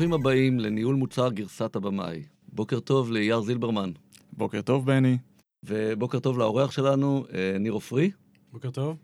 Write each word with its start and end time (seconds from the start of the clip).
ברוכים 0.00 0.20
הבאים 0.20 0.60
לניהול 0.60 0.94
מוצר 0.94 1.30
גרסת 1.30 1.76
הבמאי. 1.76 2.22
בוקר 2.52 2.80
טוב 2.80 3.12
לאייל 3.12 3.40
זילברמן. 3.40 3.90
בוקר 4.32 4.62
טוב, 4.62 4.86
בני. 4.86 5.18
ובוקר 5.64 6.18
טוב 6.18 6.38
לאורח 6.38 6.70
שלנו, 6.70 7.24
אה, 7.34 7.58
ניר 7.58 7.72
עופרי. 7.72 8.10
בוקר 8.52 8.70
טוב. 8.70 8.96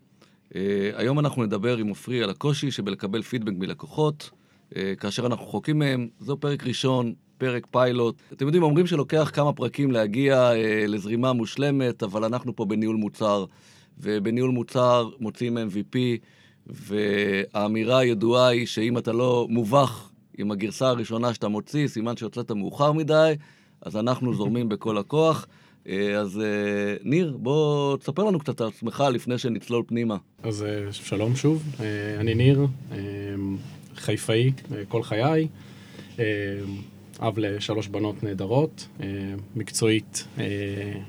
אה, 0.55 0.89
היום 0.95 1.19
אנחנו 1.19 1.43
נדבר 1.43 1.77
עם 1.77 1.87
עופרי 1.87 2.23
על 2.23 2.29
הקושי 2.29 2.71
שבלקבל 2.71 3.21
פידבק 3.21 3.53
מלקוחות, 3.57 4.29
אה, 4.75 4.93
כאשר 4.99 5.25
אנחנו 5.25 5.45
רחוקים 5.45 5.79
מהם. 5.79 6.07
זהו 6.19 6.37
פרק 6.39 6.63
ראשון, 6.63 7.13
פרק 7.37 7.67
פיילוט. 7.71 8.15
אתם 8.33 8.45
יודעים, 8.45 8.63
אומרים 8.63 8.87
שלוקח 8.87 9.31
כמה 9.33 9.53
פרקים 9.53 9.91
להגיע 9.91 10.51
לזרימה 10.87 11.33
מושלמת, 11.33 12.03
אבל 12.03 12.23
אנחנו 12.23 12.55
פה 12.55 12.65
בניהול 12.65 12.95
מוצר, 12.95 13.45
ובניהול 13.97 14.51
מוצר 14.51 15.09
מוציאים 15.19 15.57
MVP, 15.57 15.97
והאמירה 16.67 17.99
הידועה 17.99 18.47
היא 18.47 18.65
שאם 18.65 18.97
אתה 18.97 19.11
לא 19.11 19.47
מובך 19.49 20.09
עם 20.37 20.51
הגרסה 20.51 20.87
הראשונה 20.89 21.33
שאתה 21.33 21.47
מוציא, 21.47 21.87
סימן 21.87 22.17
שיוצאת 22.17 22.51
מאוחר 22.51 22.91
מדי, 22.91 23.33
אז 23.81 23.97
אנחנו 23.97 24.33
זורמים 24.33 24.69
בכל 24.69 24.97
הכוח. 24.97 25.47
אה, 25.87 26.19
אז 26.19 26.39
אה, 26.39 26.95
ניר, 27.03 27.37
בוא 27.39 27.97
תספר 27.97 28.23
לנו 28.23 28.39
קצת 28.39 28.61
על 28.61 28.67
עצמך 28.67 29.03
לפני 29.13 29.37
שנצלול 29.37 29.83
פנימה. 29.87 30.17
אז 30.43 30.63
אה, 30.63 30.93
שלום 30.93 31.35
שוב, 31.35 31.63
אני 32.19 32.35
ניר, 32.35 32.67
חיפאי 33.95 34.51
כל 34.87 35.03
חיי, 35.03 35.47
אב 37.19 37.39
לשלוש 37.39 37.87
בנות 37.87 38.23
נהדרות, 38.23 38.87
מקצועית, 39.55 40.27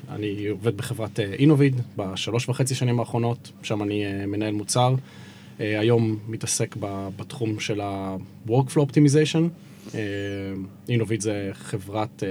אני 0.09 0.47
עובד 0.47 0.77
בחברת 0.77 1.21
אינוביד 1.21 1.81
בשלוש 1.97 2.49
וחצי 2.49 2.75
שנים 2.75 3.01
האחרונות, 3.01 3.53
שם 3.63 3.83
אני 3.83 4.27
מנהל 4.27 4.53
מוצר. 4.53 4.95
היום 5.59 6.19
מתעסק 6.29 6.77
בתחום 7.17 7.61
של 7.61 7.81
ה-workflow 7.81 8.81
optimization. 8.81 9.43
אינוביד 10.89 11.21
זה 11.21 11.51
חברת 11.53 12.23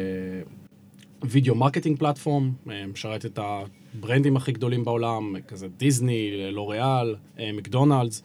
video 1.23 1.55
marketing 1.55 1.99
platform, 1.99 2.51
משרת 2.93 3.25
את 3.25 3.39
הברנדים 3.41 4.37
הכי 4.37 4.51
גדולים 4.51 4.83
בעולם, 4.83 5.35
כזה 5.47 5.67
דיסני, 5.67 6.51
לוריאל, 6.51 7.15
אה, 7.39 7.51
מקדונלדס, 7.51 8.23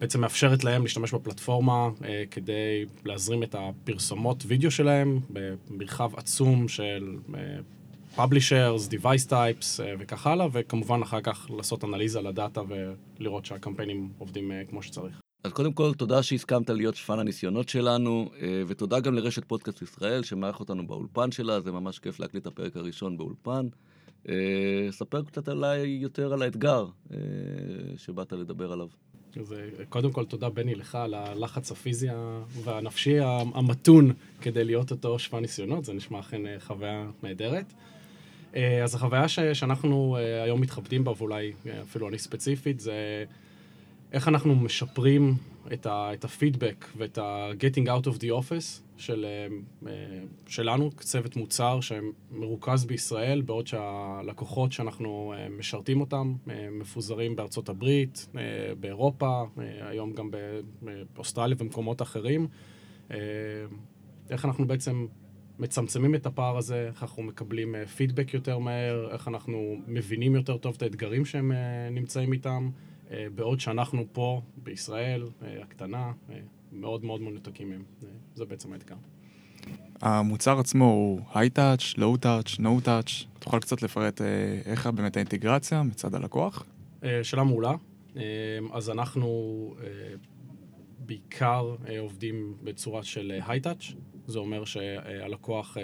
בעצם 0.00 0.20
מאפשרת 0.20 0.64
להם 0.64 0.82
להשתמש 0.82 1.14
בפלטפורמה 1.14 1.88
אה, 2.04 2.24
כדי 2.30 2.84
להזרים 3.04 3.42
את 3.42 3.54
הפרסומות 3.58 4.44
וידאו 4.46 4.70
שלהם 4.70 5.20
במרחב 5.30 6.10
עצום 6.16 6.68
של 6.68 7.16
publishers, 8.14 8.88
device 8.88 9.26
types 9.26 9.80
וכך 9.98 10.26
הלאה, 10.26 10.46
וכמובן 10.52 11.02
אחר 11.02 11.20
כך 11.20 11.50
לעשות 11.56 11.84
אנליזה 11.84 12.20
לדאטה 12.20 12.60
ולראות 13.18 13.46
שהקמפיינים 13.46 14.08
עובדים 14.18 14.52
אה, 14.52 14.62
כמו 14.68 14.82
שצריך. 14.82 15.20
אז 15.44 15.52
קודם 15.52 15.72
כל, 15.72 15.94
תודה 15.94 16.22
שהסכמת 16.22 16.70
להיות 16.70 16.94
שפן 16.94 17.18
הניסיונות 17.18 17.68
שלנו, 17.68 18.30
אה, 18.42 18.62
ותודה 18.66 19.00
גם 19.00 19.14
לרשת 19.14 19.44
פודקאסט 19.44 19.82
ישראל, 19.82 20.22
שמארח 20.22 20.60
אותנו 20.60 20.86
באולפן 20.86 21.30
שלה, 21.30 21.60
זה 21.60 21.72
ממש 21.72 21.98
כיף 21.98 22.20
להקליט 22.20 22.42
את 22.42 22.46
הפרק 22.46 22.76
הראשון 22.76 23.18
באולפן. 23.18 23.66
אה, 24.28 24.34
ספר 24.90 25.22
קצת 25.22 25.48
עליי 25.48 25.88
יותר 25.88 26.32
על 26.32 26.42
האתגר 26.42 26.86
אה, 27.12 27.18
שבאת 27.96 28.32
לדבר 28.32 28.72
עליו. 28.72 28.88
אז 29.40 29.54
קודם 29.88 30.12
כל, 30.12 30.24
תודה, 30.24 30.48
בני, 30.48 30.74
לך 30.74 30.94
על 30.94 31.14
הלחץ 31.14 31.72
הפיזי 31.72 32.08
והנפשי 32.64 33.18
המתון 33.54 34.12
כדי 34.40 34.64
להיות 34.64 34.90
אותו 34.90 35.18
שפן 35.18 35.38
ניסיונות, 35.38 35.84
זה 35.84 35.92
נשמע 35.92 36.20
אכן 36.20 36.42
חוויה 36.58 37.10
נהדרת. 37.22 37.72
אז 38.84 38.94
החוויה 38.94 39.28
שאנחנו 39.28 40.16
היום 40.44 40.60
מתחבטים 40.60 41.04
בה, 41.04 41.12
ואולי 41.18 41.52
אפילו 41.82 42.08
אני 42.08 42.18
ספציפית, 42.18 42.80
זה... 42.80 43.24
איך 44.12 44.28
אנחנו 44.28 44.54
משפרים 44.56 45.34
את, 45.72 45.86
ה, 45.86 46.14
את 46.14 46.24
הפידבק 46.24 46.86
ואת 46.96 47.18
ה-getting 47.18 47.86
out 47.86 48.06
of 48.06 48.18
the 48.18 48.26
office 48.26 48.82
של, 48.96 49.26
אה, 49.86 49.92
שלנו, 50.46 50.90
צוות 50.90 51.36
מוצר 51.36 51.78
שמרוכז 51.80 52.84
בישראל, 52.84 53.40
בעוד 53.40 53.66
שהלקוחות 53.66 54.72
שאנחנו 54.72 55.34
אה, 55.36 55.48
משרתים 55.48 56.00
אותם 56.00 56.34
אה, 56.50 56.68
מפוזרים 56.70 57.36
בארצות 57.36 57.68
הברית, 57.68 58.28
באירופה, 58.80 59.44
היום 59.80 60.12
גם 60.12 60.30
באוסטרליה 61.14 61.56
ומקומות 61.60 62.02
אחרים. 62.02 62.46
איך 64.30 64.44
אנחנו 64.44 64.66
בעצם 64.66 65.06
מצמצמים 65.58 66.14
את 66.14 66.26
הפער 66.26 66.56
הזה, 66.56 66.86
איך 66.86 67.02
אנחנו 67.02 67.22
מקבלים 67.22 67.74
פידבק 67.96 68.34
יותר 68.34 68.58
מהר, 68.58 69.08
איך 69.12 69.28
אנחנו 69.28 69.76
מבינים 69.86 70.34
יותר 70.34 70.56
טוב 70.56 70.74
את 70.76 70.82
האתגרים 70.82 71.24
שהם 71.24 71.52
נמצאים 71.90 72.32
איתם. 72.32 72.70
אה, 73.10 73.26
בעוד 73.34 73.60
שאנחנו 73.60 74.04
פה, 74.12 74.42
בישראל, 74.56 75.28
אה, 75.42 75.62
הקטנה, 75.62 76.12
אה, 76.30 76.38
מאוד 76.72 77.04
מאוד 77.04 77.20
מנותקים 77.20 77.70
מהם. 77.70 77.82
זה 78.34 78.44
בעצם 78.44 78.72
האתגר. 78.72 78.96
המוצר 80.00 80.58
עצמו 80.58 80.84
הוא 80.84 81.20
היי-טאץ', 81.34 81.94
לואו-טאץ', 81.96 82.58
נו-טאץ'. 82.58 83.24
תוכל 83.38 83.58
קצת 83.58 83.82
לפרט 83.82 84.20
איך 84.64 84.86
באמת 84.86 85.16
האינטגרציה 85.16 85.82
מצד 85.82 86.14
הלקוח? 86.14 86.66
שאלה 87.22 87.44
מעולה. 87.44 87.72
אז 88.72 88.90
אנחנו 88.90 89.74
בעיקר 90.98 91.76
עובדים 91.98 92.54
בצורה 92.62 93.02
של 93.02 93.40
היי-טאץ'. 93.46 93.92
זה 94.28 94.38
אומר 94.38 94.64
שהלקוח 94.64 95.76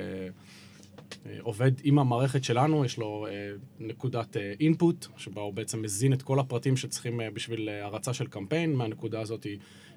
אה, 1.27 1.39
עובד 1.41 1.73
עם 1.85 1.99
המערכת 1.99 2.45
שלנו, 2.45 2.85
יש 2.85 2.99
לו 2.99 3.27
אה, 3.27 3.33
נקודת 3.79 4.37
אינפוט, 4.61 5.07
אה, 5.07 5.19
שבה 5.19 5.43
הוא 5.43 5.55
בעצם 5.55 5.83
מזין 5.83 6.13
את 6.13 6.23
כל 6.23 6.39
הפרטים 6.39 6.77
שצריכים 6.77 7.21
בשביל 7.35 7.69
הרצה 7.69 8.15
של 8.15 8.27
קמפיין. 8.27 8.75
מהנקודה 8.75 9.21
הזאת 9.21 9.47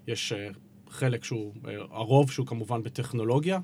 יש 0.08 0.34
חלק 0.90 1.24
שהוא, 1.24 1.54
הרוב 1.92 2.32
שהוא 2.32 2.48
כמובן 2.48 2.84
בטכנולוגיה, 2.84 3.60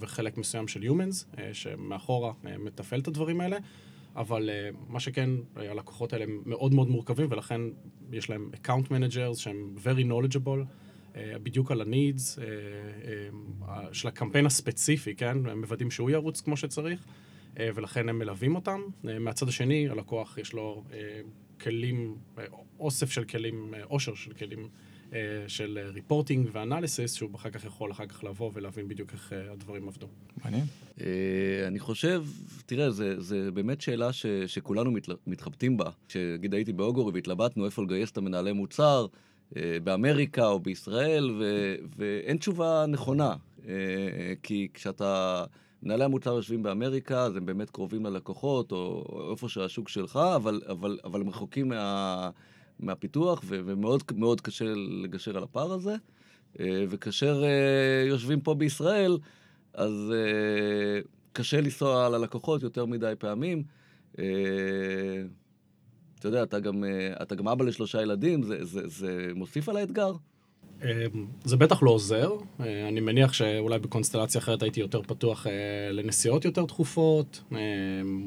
וחלק 0.00 0.38
מסוים 0.38 0.68
של 0.68 0.82
Humans, 0.82 1.42
שמאחורה 1.52 2.32
מתפעל 2.58 3.00
את 3.00 3.08
הדברים 3.08 3.40
האלה. 3.40 3.56
אבל 4.16 4.50
מה 4.88 5.00
שכן, 5.00 5.30
הלקוחות 5.56 6.12
האלה 6.12 6.24
הם 6.24 6.42
מאוד 6.46 6.74
מאוד 6.74 6.88
מורכבים, 6.88 7.26
ולכן 7.30 7.60
יש 8.12 8.30
להם 8.30 8.50
account 8.54 8.86
managers 8.86 9.36
שהם 9.36 9.74
very 9.84 10.04
knowledgeable. 10.04 10.87
אה, 11.18 11.38
בדיוק 11.42 11.70
על 11.70 11.80
ה-needs 11.80 12.40
אה, 12.40 12.44
אה, 13.68 13.94
של 13.94 14.08
הקמפיין 14.08 14.46
הספציפי, 14.46 15.14
כן? 15.14 15.46
הם 15.46 15.60
מוודאים 15.60 15.90
שהוא 15.90 16.10
ירוץ 16.10 16.40
כמו 16.40 16.56
שצריך, 16.56 17.04
ולכן 17.74 18.08
הם 18.08 18.18
מלווים 18.18 18.54
אותם. 18.54 18.80
מהצד 19.20 19.48
השני, 19.48 19.88
הלקוח 19.88 20.38
יש 20.38 20.52
לו 20.52 20.84
כלים, 21.60 22.16
אוסף 22.78 23.10
של 23.10 23.24
כלים, 23.24 23.74
עושר 23.84 24.14
של 24.14 24.32
כלים 24.32 24.68
של 25.48 25.78
ריפורטינג 25.92 26.48
ואנליסיס, 26.52 27.14
שהוא 27.14 27.30
אחר 27.34 27.50
כך 27.50 27.64
יכול 27.64 27.92
אחר 27.92 28.06
כך 28.06 28.24
לבוא 28.24 28.50
ולהבין 28.54 28.88
בדיוק 28.88 29.12
איך 29.12 29.32
הדברים 29.52 29.88
עבדו. 29.88 30.06
מעניין. 30.44 30.64
אני 31.66 31.78
חושב, 31.78 32.24
תראה, 32.66 32.90
זה 33.18 33.50
באמת 33.54 33.80
שאלה 33.80 34.10
שכולנו 34.46 34.92
מתחבטים 35.26 35.76
בה. 35.76 35.90
כשנגיד 36.08 36.54
הייתי 36.54 36.72
באוגורי 36.72 37.12
והתלבטנו 37.14 37.66
איפה 37.66 37.82
לגייס 37.82 38.10
את 38.10 38.16
המנהלי 38.16 38.52
מוצר, 38.52 39.06
באמריקה 39.84 40.46
או 40.46 40.60
בישראל, 40.60 41.30
ו, 41.38 41.74
ואין 41.96 42.36
תשובה 42.36 42.84
נכונה. 42.88 43.34
אה, 43.68 44.32
כי 44.42 44.68
כשאתה... 44.74 45.44
מנהלי 45.82 46.04
המוצר 46.04 46.34
יושבים 46.34 46.62
באמריקה, 46.62 47.22
אז 47.22 47.36
הם 47.36 47.46
באמת 47.46 47.70
קרובים 47.70 48.06
ללקוחות, 48.06 48.72
או, 48.72 49.04
או 49.08 49.32
איפה 49.32 49.48
שהשוק 49.48 49.88
שלך, 49.88 50.16
אבל, 50.36 50.60
אבל, 50.68 50.98
אבל 51.04 51.20
הם 51.20 51.28
רחוקים 51.28 51.68
מה, 51.68 52.30
מהפיתוח, 52.80 53.40
ו, 53.44 53.60
ומאוד 53.64 54.02
מאוד 54.14 54.40
קשה 54.40 54.64
לגשר 55.02 55.36
על 55.36 55.42
הפער 55.42 55.72
הזה. 55.72 55.94
אה, 56.60 56.84
וכאשר 56.88 57.42
יושבים 58.08 58.40
פה 58.40 58.54
בישראל, 58.54 59.18
אז 59.74 60.12
קשה 61.32 61.60
לנסוע 61.60 62.08
ללקוחות 62.08 62.62
יותר 62.62 62.86
מדי 62.86 63.12
פעמים. 63.18 63.62
אתה 66.18 66.28
יודע, 66.28 66.42
אתה 66.42 66.60
גם, 66.60 66.84
אה, 66.84 67.22
אתה 67.22 67.34
גם 67.34 67.48
אבא 67.48 67.64
לשלושה 67.64 68.02
ילדים, 68.02 68.42
זה, 68.42 68.64
זה, 68.64 68.80
זה 68.88 69.30
מוסיף 69.34 69.68
על 69.68 69.76
האתגר? 69.76 70.12
אמ, 70.82 70.88
זה 71.44 71.56
בטח 71.56 71.82
לא 71.82 71.90
עוזר. 71.90 72.32
אה, 72.60 72.88
אני 72.88 73.00
מניח 73.00 73.32
שאולי 73.32 73.78
בקונסטלציה 73.78 74.40
אחרת 74.40 74.62
הייתי 74.62 74.80
יותר 74.80 75.02
פתוח 75.02 75.46
אה, 75.46 75.52
לנסיעות 75.92 76.44
יותר 76.44 76.64
תכופות, 76.64 77.42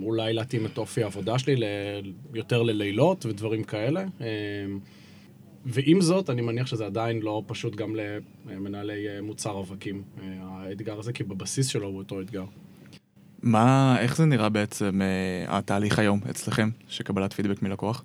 אולי 0.03 0.33
להתאים 0.33 0.65
את 0.65 0.77
אופי 0.77 1.03
העבודה 1.03 1.39
שלי 1.39 1.55
יותר 2.33 2.61
ללילות 2.61 3.25
ודברים 3.25 3.63
כאלה. 3.63 4.05
ועם 5.65 6.01
זאת, 6.01 6.29
אני 6.29 6.41
מניח 6.41 6.67
שזה 6.67 6.85
עדיין 6.85 7.19
לא 7.21 7.43
פשוט 7.47 7.75
גם 7.75 7.95
למנהלי 8.45 9.21
מוצר 9.21 9.51
רווקים, 9.51 10.03
האתגר 10.41 10.99
הזה, 10.99 11.13
כי 11.13 11.23
בבסיס 11.23 11.67
שלו 11.67 11.87
הוא 11.87 11.97
אותו 11.97 12.21
אתגר. 12.21 12.45
מה, 13.43 13.95
איך 13.99 14.17
זה 14.17 14.25
נראה 14.25 14.49
בעצם 14.49 15.01
אה, 15.01 15.57
התהליך 15.57 15.99
היום 15.99 16.19
אצלכם, 16.29 16.69
של 16.87 17.03
קבלת 17.03 17.33
פידבק 17.33 17.61
מלקוח? 17.61 18.03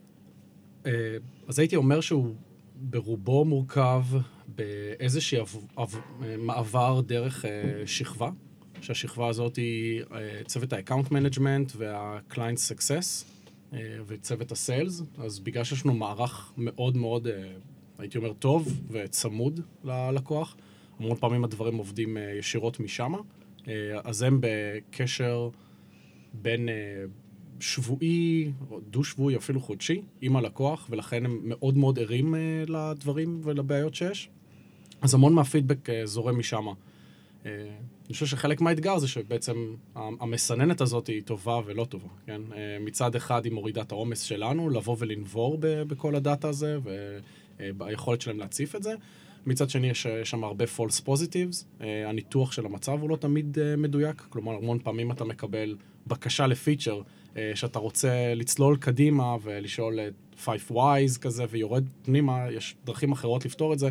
אה, 0.87 1.17
אז 1.49 1.59
הייתי 1.59 1.77
אומר 1.77 2.01
שהוא 2.01 2.35
ברובו 2.75 3.45
מורכב 3.45 4.03
באיזשהו 4.49 5.61
מעבר 6.39 7.01
דרך 7.01 7.45
אה, 7.45 7.83
שכבה, 7.87 8.31
שהשכבה 8.81 9.29
הזאת 9.29 9.57
היא 9.57 10.03
אה, 10.13 10.41
צוות 10.47 10.73
ה-account 10.73 11.09
management 11.09 11.77
וה-client 11.77 12.73
success 12.73 13.25
אה, 13.73 13.79
וצוות 14.07 14.53
ה-sales, 14.53 15.23
אז 15.23 15.41
בגלל 15.41 15.65
שיש 15.65 15.85
לנו 15.85 15.95
מערך 15.95 16.53
מאוד 16.57 16.97
מאוד, 16.97 17.27
אה, 17.27 17.53
הייתי 17.99 18.19
אומר, 18.19 18.33
טוב 18.33 18.81
וצמוד 18.91 19.61
ללקוח, 19.85 20.57
המון 20.99 21.17
פעמים 21.17 21.45
הדברים 21.45 21.77
עובדים 21.77 22.17
אה, 22.17 22.23
ישירות 22.39 22.81
משם, 22.81 23.15
אה, 23.15 23.21
אז 24.05 24.23
הם 24.23 24.39
בקשר 24.41 25.49
בין 26.33 26.69
אה, 26.69 26.75
שבועי, 27.61 28.53
דו-שבועי, 28.91 29.37
אפילו 29.37 29.61
חודשי, 29.61 30.03
עם 30.21 30.37
הלקוח, 30.37 30.87
ולכן 30.91 31.25
הם 31.25 31.41
מאוד 31.43 31.77
מאוד 31.77 31.99
ערים 31.99 32.35
אה, 32.35 32.65
לדברים 32.69 33.41
ולבעיות 33.45 33.95
שיש. 33.95 34.31
אז 35.03 35.15
המון 35.15 35.33
מהפידבק 35.33 35.91
אה, 35.91 36.07
זורם 36.07 36.39
משם. 36.39 36.67
אה, 36.67 37.53
אני 38.07 38.13
חושב 38.13 38.27
שחלק 38.27 38.61
מהאתגר 38.61 38.99
זה 38.99 39.09
שבעצם 39.09 39.75
המסננת 39.95 40.81
הזאת 40.81 41.07
היא 41.07 41.23
טובה 41.23 41.61
ולא 41.67 41.85
טובה, 41.85 42.09
כן? 42.27 42.41
אה, 42.57 42.77
מצד 42.81 43.15
אחד 43.15 43.45
היא 43.45 43.53
מורידה 43.53 43.83
את 43.83 43.93
העומס 43.93 44.23
שלנו, 44.23 44.71
לבוא 44.71 44.97
ולנבור 44.99 45.59
בכל 45.61 46.15
הדאטה 46.15 46.49
הזה, 46.49 46.79
וביכולת 47.59 48.21
שלהם 48.21 48.39
להציף 48.39 48.77
את 48.77 48.83
זה. 48.83 48.95
מצד 49.47 49.71
שני, 49.71 49.91
יש 49.91 50.07
אה, 50.07 50.25
שם 50.25 50.45
הרבה 50.45 50.65
false 50.65 51.01
positives, 51.07 51.65
אה, 51.81 52.09
הניתוח 52.09 52.53
של 52.53 52.67
המצב 52.67 53.01
הוא 53.01 53.11
לא 53.11 53.17
תמיד 53.17 53.59
אה, 53.59 53.77
מדויק, 53.77 54.21
כלומר, 54.29 54.53
המון 54.53 54.79
פעמים 54.79 55.13
אתה 55.13 55.25
מקבל 55.25 55.77
בקשה 56.07 56.47
לפיצ'ר, 56.47 57.01
שאתה 57.55 57.79
רוצה 57.79 58.35
לצלול 58.35 58.77
קדימה 58.77 59.37
ולשאול 59.43 60.01
את 60.01 60.15
5 60.39 60.71
whys 60.71 61.19
כזה, 61.21 61.45
ויורד 61.51 61.85
פנימה, 62.03 62.47
יש 62.51 62.77
דרכים 62.85 63.13
אחרות 63.13 63.45
לפתור 63.45 63.73
את 63.73 63.79
זה, 63.79 63.91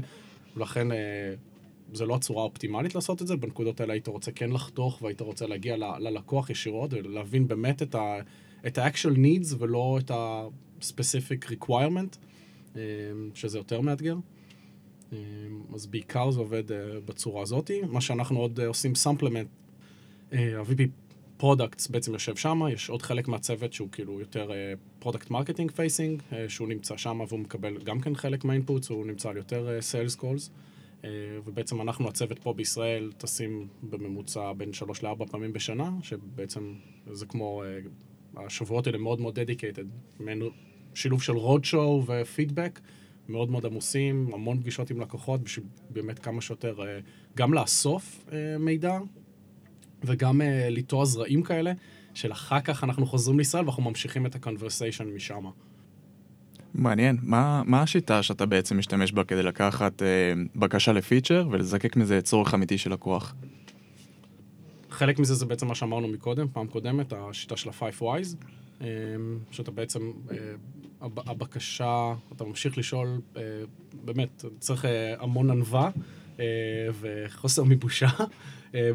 ולכן 0.57 0.87
זה 1.93 2.05
לא 2.05 2.15
הצורה 2.15 2.41
האופטימלית 2.41 2.95
לעשות 2.95 3.21
את 3.21 3.27
זה, 3.27 3.35
בנקודות 3.35 3.81
האלה 3.81 3.93
היית 3.93 4.07
רוצה 4.07 4.31
כן 4.31 4.51
לחתוך, 4.51 5.01
והיית 5.01 5.21
רוצה 5.21 5.47
להגיע 5.47 5.77
ל- 5.77 5.83
ללקוח 5.99 6.49
ישירות, 6.49 6.93
ולהבין 6.93 7.47
באמת 7.47 7.81
את 7.81 7.95
ה- 7.95 8.19
את 8.67 8.77
ה-actual 8.77 9.15
needs 9.15 9.55
ולא 9.57 9.99
את 10.01 10.11
ה-specific 10.11 11.51
requirement, 11.51 12.17
שזה 13.33 13.57
יותר 13.57 13.81
מאתגר. 13.81 14.15
אה, 15.15 15.19
אז 15.73 15.85
בעיקר 15.85 16.31
זה 16.31 16.39
עובד 16.39 16.71
אה, 16.71 16.99
בצורה 17.05 17.41
הזאת. 17.41 17.71
מה 17.89 18.01
שאנחנו 18.01 18.39
עוד 18.39 18.59
אה, 18.59 18.67
עושים 18.67 18.95
supplement, 18.95 19.47
ה-VP 20.31 20.81
products 21.37 21.87
בעצם 21.87 22.13
יושב 22.13 22.35
שם, 22.35 22.61
יש 22.71 22.89
עוד 22.89 23.01
חלק 23.01 23.27
מהצוות 23.27 23.73
שהוא 23.73 23.89
כאילו 23.91 24.19
יותר 24.19 24.51
product 24.99 25.29
marketing 25.29 25.71
facing, 25.71 26.21
שהוא 26.47 26.67
נמצא 26.67 26.97
שם 26.97 27.21
והוא 27.27 27.39
מקבל 27.39 27.77
גם 27.77 27.99
כן 27.99 28.15
חלק 28.15 28.45
מה 28.45 28.55
inputs, 28.55 28.89
הוא 28.89 29.05
נמצא 29.05 29.29
על 29.29 29.37
יותר 29.37 29.81
sales 29.81 30.15
calls. 30.15 30.49
ובעצם 31.45 31.81
אנחנו, 31.81 32.07
הצוות 32.07 32.39
פה 32.39 32.53
בישראל, 32.53 33.11
טסים 33.17 33.67
בממוצע 33.83 34.53
בין 34.53 34.73
שלוש 34.73 35.03
לארבע 35.03 35.25
פעמים 35.25 35.53
בשנה, 35.53 35.89
שבעצם 36.01 36.73
זה 37.11 37.25
כמו, 37.25 37.63
אה, 37.63 37.79
השבועות 38.45 38.87
האלה 38.87 38.97
מאוד 38.97 39.21
מאוד 39.21 39.39
dedicated, 39.39 39.85
מעין 40.19 40.41
שילוב 40.93 41.21
של 41.21 41.33
road 41.33 41.65
show 41.65 42.03
ופידבק, 42.07 42.79
מאוד 43.29 43.51
מאוד 43.51 43.65
עמוסים, 43.65 44.29
המון 44.33 44.59
פגישות 44.59 44.89
עם 44.89 45.01
לקוחות, 45.01 45.43
בשביל 45.43 45.65
באמת 45.89 46.19
כמה 46.19 46.41
שיותר, 46.41 46.75
אה, 46.81 46.99
גם 47.37 47.53
לאסוף 47.53 48.25
אה, 48.31 48.57
מידע, 48.59 48.99
וגם 50.03 50.41
אה, 50.41 50.67
לטוע 50.69 51.05
זרעים 51.05 51.43
כאלה, 51.43 51.73
של 52.13 52.31
אחר 52.31 52.61
כך 52.61 52.83
אנחנו 52.83 53.05
חוזרים 53.05 53.37
לישראל 53.37 53.63
ואנחנו 53.63 53.83
ממשיכים 53.83 54.25
את 54.25 54.35
ה-conversation 54.35 55.03
משם. 55.15 55.45
מעניין. 56.73 57.17
מה, 57.21 57.63
מה 57.65 57.81
השיטה 57.81 58.23
שאתה 58.23 58.45
בעצם 58.45 58.77
משתמש 58.77 59.11
בה 59.11 59.23
כדי 59.23 59.43
לקחת 59.43 60.01
אה, 60.01 60.07
בקשה 60.55 60.93
ל 60.93 61.00
feature 61.00 61.47
ולזקק 61.51 61.95
מזה 61.95 62.21
צורך 62.21 62.53
אמיתי 62.53 62.77
של 62.77 62.93
לקוח? 62.93 63.35
חלק 64.89 65.19
מזה 65.19 65.33
זה 65.33 65.45
בעצם 65.45 65.67
מה 65.67 65.75
שאמרנו 65.75 66.07
מקודם, 66.07 66.47
פעם 66.53 66.67
קודמת, 66.67 67.13
השיטה 67.13 67.57
של 67.57 67.69
ה-5 67.69 68.01
whys, 68.01 68.35
אה, 68.81 68.87
שאתה 69.51 69.71
בעצם, 69.71 70.11
אה, 70.31 70.37
הבקשה, 71.17 72.13
אתה 72.35 72.43
ממשיך 72.43 72.77
לשאול, 72.77 73.21
אה, 73.37 73.41
באמת, 74.05 74.45
צריך 74.59 74.85
אה, 74.85 75.15
המון 75.19 75.49
ענווה 75.49 75.89
אה, 76.39 76.45
וחוסר 76.99 77.63
מבושה, 77.63 78.07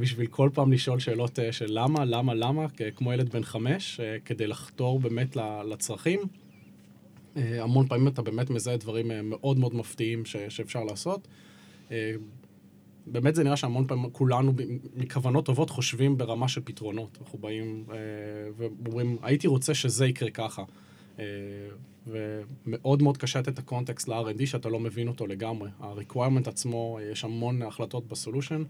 בשביל 0.00 0.26
כל 0.26 0.50
פעם 0.54 0.72
לשאול 0.72 0.98
שאלות 0.98 1.38
של 1.50 1.66
למה, 1.68 2.04
למה, 2.04 2.34
למה, 2.34 2.66
כמו 2.96 3.12
ילד 3.12 3.32
בן 3.32 3.42
חמש, 3.42 4.00
כדי 4.24 4.46
לחתור 4.46 5.00
באמת 5.00 5.36
לצרכים. 5.70 6.20
המון 7.36 7.88
פעמים 7.88 8.08
אתה 8.08 8.22
באמת 8.22 8.50
מזהה 8.50 8.76
דברים 8.76 9.10
מאוד 9.24 9.58
מאוד 9.58 9.74
מפתיעים 9.74 10.24
שאפשר 10.24 10.84
לעשות. 10.84 11.28
באמת 13.06 13.34
זה 13.34 13.44
נראה 13.44 13.56
שהמון 13.56 13.86
פעמים 13.86 14.10
כולנו 14.10 14.52
מכוונות 14.96 15.46
טובות 15.46 15.70
חושבים 15.70 16.18
ברמה 16.18 16.48
של 16.48 16.60
פתרונות. 16.64 17.18
אנחנו 17.20 17.38
באים 17.38 17.84
ואומרים, 18.56 19.16
הייתי 19.22 19.46
רוצה 19.46 19.74
שזה 19.74 20.06
יקרה 20.06 20.30
ככה. 20.30 20.62
ומאוד 22.06 23.02
מאוד 23.02 23.16
קשה 23.16 23.38
לתת 23.38 23.48
את 23.48 23.58
ה 23.58 23.65
context 23.65 24.08
ל-R&D 24.08 24.46
שאתה 24.46 24.68
לא 24.68 24.80
מבין 24.80 25.08
אותו 25.08 25.26
לגמרי. 25.26 25.70
ה-requirement 25.80 26.48
עצמו, 26.48 26.98
אה, 26.98 27.04
יש 27.04 27.24
המון 27.24 27.62
החלטות 27.62 28.08
ב 28.08 28.14
solution. 28.14 28.62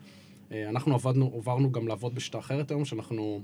אה, 0.53 0.69
אנחנו 0.69 0.95
עבדנו, 0.95 1.33
עברנו 1.37 1.73
גם 1.73 1.89
לעבוד 1.89 2.15
בשיטה 2.15 2.39
אחרת 2.39 2.71
היום, 2.71 2.85
שאנחנו... 2.85 3.43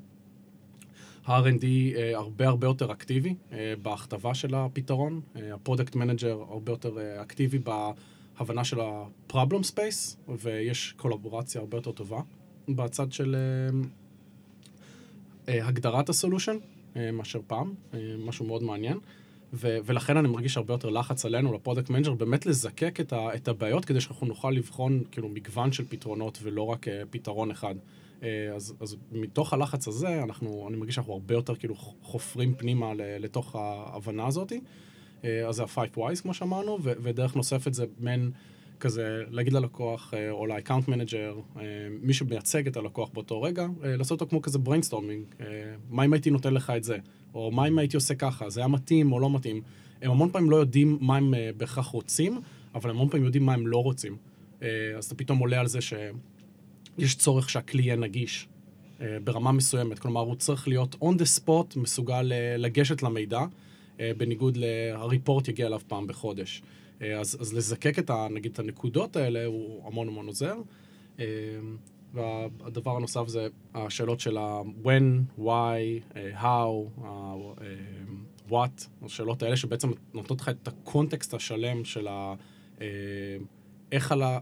ה-R&D 1.25 1.65
אה, 1.97 2.17
הרבה 2.17 2.49
הרבה 2.49 2.67
יותר 2.67 2.93
אקטיבי 2.93 3.35
אה, 3.53 3.75
בהכתבה 3.83 4.35
של 4.35 4.55
הפתרון, 4.55 5.21
ה 5.35 5.42
product 5.42 5.97
manager 5.97 6.45
הרבה 6.49 6.73
יותר 6.73 6.99
אה, 6.99 7.23
אקטיבי 7.23 7.59
בהבנה 7.59 8.65
של 8.65 8.81
ה-problem 8.81 9.73
space, 9.75 10.31
ויש 10.39 10.95
קולבורציה 10.97 11.61
הרבה 11.61 11.77
יותר 11.77 11.93
טובה 11.93 12.21
בצד 12.69 13.13
של 13.13 13.37
אה, 13.37 13.79
אה, 15.49 15.67
הגדרת 15.67 16.09
ה 16.09 16.14
solution 16.14 16.57
מאשר 17.13 17.41
פעם, 17.47 17.75
אה, 17.95 18.15
משהו 18.19 18.47
מאוד 18.47 18.63
מעניין. 18.63 18.99
ו- 19.53 19.79
ולכן 19.85 20.17
אני 20.17 20.29
מרגיש 20.29 20.57
הרבה 20.57 20.75
יותר 20.75 20.91
לחץ 20.91 21.25
עלינו, 21.25 21.53
ל 21.55 21.59
product 21.59 21.91
manager, 21.91 22.15
באמת 22.15 22.47
לזקק 22.47 23.01
את, 23.01 23.13
ה- 23.13 23.35
את 23.35 23.49
הבעיות 23.49 23.85
כדי 23.85 24.01
שאנחנו 24.01 24.27
נוכל 24.27 24.51
לבחון 24.51 25.03
כאילו 25.11 25.29
מגוון 25.29 25.73
של 25.73 25.85
פתרונות 25.89 26.39
ולא 26.43 26.63
רק 26.63 26.89
אה, 26.89 27.03
פתרון 27.11 27.51
אחד. 27.51 27.75
אה, 28.23 28.29
אז, 28.55 28.75
אז 28.81 28.97
מתוך 29.13 29.53
הלחץ 29.53 29.89
הזה, 29.89 30.23
אנחנו, 30.23 30.67
אני 30.69 30.77
מרגיש 30.77 30.95
שאנחנו 30.95 31.13
הרבה 31.13 31.35
יותר 31.35 31.55
כאילו 31.57 31.75
חופרים 32.03 32.55
פנימה 32.55 32.95
ל- 32.95 33.01
לתוך 33.25 33.57
ההבנה 33.57 34.27
הזאת. 34.27 34.53
אה, 35.25 35.49
אז 35.49 35.55
זה 35.57 35.63
ה-5 35.63 35.79
whys 35.99 36.23
כמו 36.23 36.35
שאמרנו, 36.35 36.79
ו- 36.83 36.93
ודרך 37.03 37.37
נוספת 37.37 37.75
זה 37.75 37.85
מעין 38.01 38.31
כזה 38.81 39.23
להגיד 39.31 39.53
ללקוח 39.53 40.15
או 40.31 40.47
ל-account 40.47 40.89
manager, 40.89 41.59
אה, 41.61 41.63
מי 42.03 42.13
שמייצג 42.15 42.67
את 42.67 42.77
הלקוח 42.77 43.09
באותו 43.15 43.43
רגע, 43.43 43.67
אה, 43.85 43.97
לעשות 43.97 44.21
אותו 44.21 44.31
כמו 44.31 44.43
כזה 44.43 44.59
brainstorming, 44.67 45.41
אה, 45.41 45.47
מה 45.91 46.05
אם 46.05 46.13
הייתי 46.13 46.31
נותן 46.31 46.55
לך 46.55 46.71
את 46.77 46.85
זה, 46.85 46.99
או 47.37 47.51
מה 47.51 47.69
אם 47.69 47.79
הייתי 47.79 47.97
עושה 47.97 48.15
ככה, 48.15 48.51
זה 48.51 48.61
היה 48.61 48.69
מתאים 48.69 49.13
או 49.13 49.21
לא 49.21 49.31
מתאים. 49.31 49.63
הם 50.03 50.11
המון 50.11 50.31
פעמים 50.33 50.51
לא 50.51 50.57
יודעים 50.57 50.99
מה 51.01 51.17
הם 51.17 51.35
אה, 51.35 51.51
בהכרח 51.57 51.87
רוצים, 51.87 52.41
אבל 52.75 52.91
הם 52.91 52.97
המון 52.97 53.09
פעמים 53.09 53.25
יודעים 53.25 53.47
מה 53.47 53.55
הם 53.55 53.67
לא 53.67 53.83
רוצים. 53.83 54.17
אה, 54.63 54.69
אז 54.99 55.05
אתה 55.05 55.15
פתאום 55.15 55.39
עולה 55.39 55.61
על 55.61 55.67
זה 55.67 55.81
ש... 55.81 55.95
יש 56.99 57.15
צורך 57.15 57.51
שהכלי 57.51 57.83
יהיה 57.83 57.97
נגיש 57.97 58.49
אה, 59.01 59.19
ברמה 59.25 59.53
מסוימת. 59.53 59.99
כלומר, 59.99 60.21
הוא 60.21 60.35
צריך 60.35 60.69
להיות 60.69 60.95
on 60.95 61.15
the 61.15 61.41
spot, 61.41 61.79
מסוגל 61.79 62.23
לגשת 62.59 63.03
למידע, 63.03 63.41
בניגוד 64.17 64.57
ל-report 64.57 65.51
יגיע 65.51 65.67
אליו 65.67 65.81
פעם 65.89 66.07
בחודש. 66.07 66.63
אז, 67.01 67.37
אז 67.41 67.55
לזקק 67.55 67.99
את, 67.99 68.11
ה, 68.11 68.27
נגיד, 68.31 68.53
את 68.53 68.59
הנקודות 68.59 69.17
האלה 69.17 69.45
הוא 69.45 69.87
המון 69.87 70.09
המון 70.09 70.27
עוזר. 70.27 70.55
אה, 72.19 72.47
והדבר 72.59 72.97
הנוסף 72.97 73.29
זה 73.29 73.49
השאלות 73.75 74.21
של 74.21 74.37
ה-when, 74.37 75.41
why, 75.41 75.47
אה, 76.17 76.41
how, 76.43 77.03
ה- 77.05 77.35
אה, 77.61 77.75
what, 78.51 78.87
השאלות 79.03 79.43
האלה 79.43 79.57
שבעצם 79.57 79.91
נותנות 80.15 80.41
לך 80.41 80.49
את 80.49 80.69
הקונטקסט 80.69 81.35
השלם 81.35 81.85
של 81.85 82.09
ה... 82.09 82.35
אה, 82.81 82.87
איך 83.93 84.13
על 84.13 84.23
ה... 84.23 84.41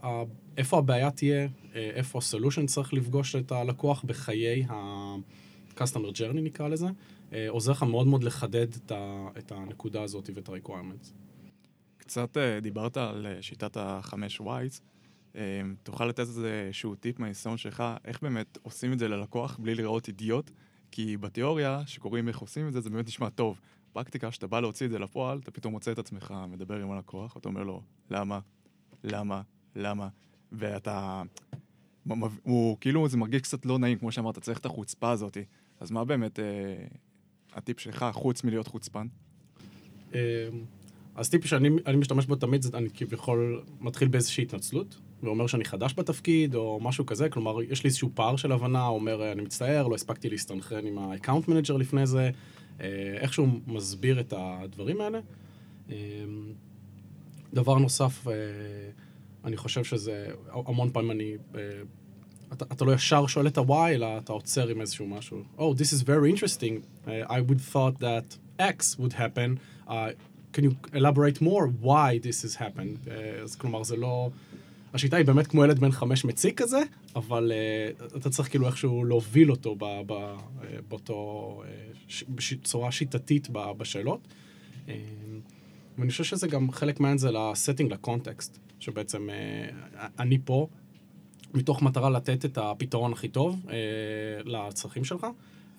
איפה 0.56 0.78
הבעיה 0.78 1.10
תהיה, 1.10 1.48
אה, 1.74 1.90
איפה 1.94 2.18
הסולושן 2.18 2.66
צריך 2.66 2.92
לפגוש 2.92 3.36
את 3.36 3.52
הלקוח 3.52 4.04
בחיי 4.06 4.64
ה-customer 4.68 6.12
journey 6.16 6.40
נקרא 6.42 6.68
לזה, 6.68 6.86
אה, 7.32 7.46
עוזר 7.48 7.72
לך 7.72 7.82
מאוד 7.82 8.06
מאוד 8.06 8.24
לחדד 8.24 8.66
את, 9.38 9.52
הנקודה 9.52 10.02
הזאת 10.02 10.30
ואת 10.34 10.48
ה-requirements. 10.48 11.08
קצת 11.98 12.36
אה, 12.36 12.60
דיברת 12.60 12.96
על 12.96 13.26
אה, 13.26 13.42
שיטת 13.42 13.76
החמש 13.80 14.40
whys. 14.40 14.80
אה, 15.36 15.60
תוכל 15.82 16.06
לתת 16.06 16.18
איזשהו 16.18 16.94
טיפ 16.94 17.20
מהניסיון 17.20 17.56
שלך, 17.56 17.84
איך 18.04 18.22
באמת 18.22 18.58
עושים 18.62 18.92
את 18.92 18.98
זה 18.98 19.08
ללקוח 19.08 19.58
בלי 19.62 19.74
לראות 19.74 20.08
אידיוט? 20.08 20.50
כי 20.90 21.16
בתיאוריה, 21.16 21.82
שקוראים 21.86 22.28
איך 22.28 22.38
עושים 22.38 22.68
את 22.68 22.72
זה, 22.72 22.80
זה 22.80 22.90
באמת 22.90 23.06
נשמע 23.06 23.30
טוב. 23.30 23.60
פרקטיקה, 23.92 24.32
שאתה 24.32 24.46
בא 24.46 24.60
להוציא 24.60 24.86
את 24.86 24.90
זה 24.90 24.98
לפועל, 24.98 25.38
אתה 25.38 25.50
פתאום 25.50 25.72
מוצא 25.72 25.92
את 25.92 25.98
עצמך 25.98 26.34
מדבר 26.48 26.80
עם 26.80 26.90
הלקוח, 26.90 27.36
ואתה 27.36 27.48
אומר 27.48 27.62
לו, 27.62 27.82
למה? 28.10 28.40
למה? 29.04 29.42
למה? 29.76 30.08
ואתה... 30.52 31.22
הוא 32.42 32.76
כאילו, 32.80 33.08
זה 33.08 33.16
מרגיש 33.16 33.42
קצת 33.42 33.66
לא 33.66 33.78
נעים, 33.78 33.98
כמו 33.98 34.12
שאמרת, 34.12 34.38
צריך 34.38 34.58
את 34.58 34.66
החוצפה 34.66 35.10
הזאת. 35.10 35.36
אז 35.80 35.90
מה 35.90 36.04
באמת 36.04 36.40
אה, 36.40 36.44
הטיפ 37.52 37.80
שלך, 37.80 38.06
חוץ 38.12 38.44
מלהיות 38.44 38.68
חוצפן? 38.68 39.06
אה, 40.14 40.48
אז 41.14 41.30
טיפ 41.30 41.46
שאני 41.46 41.68
אני 41.86 41.96
משתמש 41.96 42.26
בו 42.26 42.36
תמיד, 42.36 42.62
זה 42.62 42.78
אני 42.78 42.90
כביכול 42.90 43.64
מתחיל 43.80 44.08
באיזושהי 44.08 44.44
התנצלות, 44.44 45.00
ואומר 45.24 45.46
שאני 45.46 45.64
חדש 45.64 45.94
בתפקיד, 45.96 46.54
או 46.54 46.78
משהו 46.82 47.06
כזה, 47.06 47.28
כלומר, 47.28 47.62
יש 47.62 47.84
לי 47.84 47.88
איזשהו 47.88 48.10
פער 48.14 48.36
של 48.36 48.52
הבנה, 48.52 48.86
אומר, 48.86 49.32
אני 49.32 49.42
מצטער, 49.42 49.88
לא 49.88 49.94
הספקתי 49.94 50.30
להסתנכרן 50.30 50.86
עם 50.86 50.98
ה-account 50.98 51.48
manager 51.48 51.78
לפני 51.78 52.06
זה, 52.06 52.30
אה, 52.80 52.86
איכשהו 53.18 53.46
מסביר 53.66 54.20
את 54.20 54.34
הדברים 54.36 55.00
האלה. 55.00 55.20
אה, 55.90 55.96
דבר 57.52 57.78
נוסף, 57.78 58.28
אה, 58.28 58.32
אני 59.44 59.56
חושב 59.56 59.84
שזה, 59.84 60.28
המון 60.66 60.90
פעמים 60.90 61.10
אני... 61.10 61.32
אתה, 62.52 62.64
אתה 62.72 62.84
לא 62.84 62.92
ישר 62.92 63.26
שואל 63.26 63.46
את 63.46 63.58
ה-why, 63.58 63.88
אלא 63.88 64.18
אתה 64.18 64.32
עוצר 64.32 64.68
עם 64.68 64.80
איזשהו 64.80 65.06
משהו. 65.06 65.42
Oh, 65.58 65.60
this 65.60 65.92
is 65.92 66.02
very 66.02 66.30
interesting. 66.30 67.06
I 67.06 67.40
would 67.40 67.60
thought 67.72 67.98
that 68.00 68.38
X 68.58 68.98
would 68.98 69.12
happen. 69.12 69.58
Uh, 69.88 70.12
can 70.52 70.64
you 70.64 70.76
elaborate 70.92 71.40
more 71.40 71.66
why 71.66 72.18
this 72.18 72.42
has 72.42 72.54
happened? 72.54 73.06
Uh, 73.06 73.42
אז 73.42 73.56
כלומר, 73.56 73.82
זה 73.82 73.96
לא... 73.96 74.30
השיטה 74.94 75.16
היא 75.16 75.26
באמת 75.26 75.46
כמו 75.46 75.64
ילד 75.64 75.78
בן 75.78 75.90
חמש 75.90 76.24
מציק 76.24 76.62
כזה, 76.62 76.82
אבל 77.16 77.52
uh, 77.52 78.16
אתה 78.16 78.30
צריך 78.30 78.48
כאילו 78.48 78.66
איכשהו 78.66 79.04
להוביל 79.04 79.50
אותו 79.50 79.76
ב, 79.78 79.84
ב, 80.06 80.12
uh, 80.12 80.64
באותו... 80.88 81.62
uh, 81.62 82.24
בצורה 82.28 82.92
שיטתית 82.92 83.48
ב, 83.52 83.72
בשאלות. 83.76 84.20
Uh, 84.86 84.90
ואני 85.98 86.10
חושב 86.10 86.24
שזה 86.24 86.46
גם 86.46 86.72
חלק 86.72 87.00
מהעניין 87.00 87.18
זה 87.18 87.30
ל 87.30 87.37
setting, 87.37 87.92
לקונטקסט, 87.92 88.58
שבעצם 88.80 89.28
uh, 89.28 89.96
אני 90.18 90.38
פה 90.44 90.68
מתוך 91.54 91.82
מטרה 91.82 92.10
לתת 92.10 92.44
את 92.44 92.58
הפתרון 92.58 93.12
הכי 93.12 93.28
טוב 93.28 93.62
uh, 93.64 93.70
לצרכים 94.44 95.04
שלך. 95.04 95.26